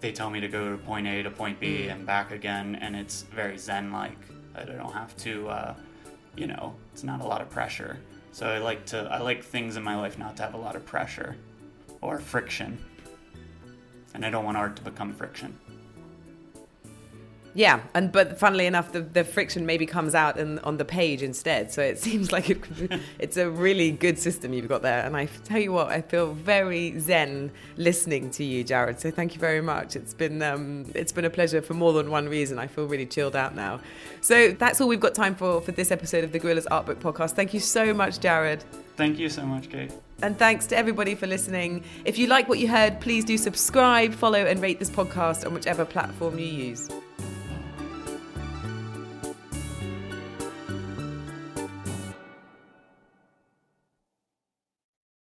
They 0.00 0.12
tell 0.12 0.30
me 0.30 0.40
to 0.40 0.48
go 0.48 0.72
to 0.72 0.78
point 0.78 1.06
A 1.06 1.22
to 1.22 1.30
point 1.30 1.60
B 1.60 1.84
mm. 1.84 1.92
and 1.92 2.04
back 2.04 2.32
again, 2.32 2.76
and 2.76 2.96
it's 2.96 3.22
very 3.22 3.56
zen 3.56 3.92
like. 3.92 4.18
I 4.56 4.64
don't 4.64 4.92
have 4.92 5.16
to, 5.18 5.48
uh, 5.48 5.74
you 6.36 6.46
know, 6.46 6.74
it's 6.92 7.04
not 7.04 7.20
a 7.20 7.26
lot 7.26 7.40
of 7.40 7.50
pressure. 7.50 7.98
So 8.36 8.46
I 8.46 8.58
like 8.58 8.84
to 8.92 8.98
I 9.10 9.20
like 9.20 9.42
things 9.42 9.78
in 9.78 9.82
my 9.82 9.96
life 9.96 10.18
not 10.18 10.36
to 10.36 10.42
have 10.42 10.52
a 10.52 10.58
lot 10.58 10.76
of 10.76 10.84
pressure 10.84 11.36
or 12.02 12.18
friction. 12.18 12.76
And 14.12 14.26
I 14.26 14.28
don't 14.28 14.44
want 14.44 14.58
art 14.58 14.76
to 14.76 14.82
become 14.82 15.14
friction. 15.14 15.58
Yeah, 17.56 17.80
and 17.94 18.12
but 18.12 18.38
funnily 18.38 18.66
enough, 18.66 18.92
the, 18.92 19.00
the 19.00 19.24
friction 19.24 19.64
maybe 19.64 19.86
comes 19.86 20.14
out 20.14 20.36
in, 20.36 20.58
on 20.58 20.76
the 20.76 20.84
page 20.84 21.22
instead. 21.22 21.72
So 21.72 21.80
it 21.80 21.98
seems 22.06 22.30
like 22.30 22.50
it 22.50 22.60
it's 23.18 23.38
a 23.38 23.48
really 23.48 23.90
good 23.90 24.18
system 24.18 24.52
you've 24.52 24.68
got 24.68 24.82
there. 24.82 25.02
And 25.02 25.16
I 25.16 25.24
tell 25.44 25.58
you 25.58 25.72
what, 25.72 25.88
I 25.88 26.02
feel 26.02 26.34
very 26.34 26.98
zen 27.00 27.50
listening 27.78 28.30
to 28.32 28.44
you, 28.44 28.62
Jared. 28.62 29.00
So 29.00 29.10
thank 29.10 29.32
you 29.32 29.40
very 29.40 29.62
much. 29.62 29.96
It's 29.96 30.12
been 30.12 30.42
um, 30.42 30.84
it's 30.94 31.12
been 31.12 31.24
a 31.24 31.30
pleasure 31.30 31.62
for 31.62 31.72
more 31.72 31.94
than 31.94 32.10
one 32.10 32.28
reason. 32.28 32.58
I 32.58 32.66
feel 32.66 32.86
really 32.86 33.06
chilled 33.06 33.34
out 33.34 33.56
now. 33.56 33.80
So 34.20 34.52
that's 34.52 34.82
all 34.82 34.88
we've 34.88 35.00
got 35.00 35.14
time 35.14 35.34
for 35.34 35.62
for 35.62 35.72
this 35.72 35.90
episode 35.90 36.24
of 36.24 36.32
the 36.32 36.40
Gorillaz 36.40 36.66
Art 36.70 36.84
Book 36.84 37.00
Podcast. 37.00 37.30
Thank 37.30 37.54
you 37.54 37.60
so 37.60 37.94
much, 37.94 38.20
Jared. 38.20 38.64
Thank 38.96 39.18
you 39.18 39.30
so 39.30 39.46
much, 39.46 39.70
Kate. 39.70 39.92
And 40.20 40.38
thanks 40.38 40.66
to 40.66 40.76
everybody 40.76 41.14
for 41.14 41.26
listening. 41.26 41.84
If 42.04 42.18
you 42.18 42.26
like 42.26 42.50
what 42.50 42.58
you 42.58 42.68
heard, 42.68 43.00
please 43.00 43.24
do 43.24 43.38
subscribe, 43.38 44.12
follow, 44.12 44.44
and 44.44 44.60
rate 44.60 44.78
this 44.78 44.90
podcast 44.90 45.46
on 45.46 45.54
whichever 45.54 45.86
platform 45.86 46.38
you 46.38 46.46
use. 46.46 46.90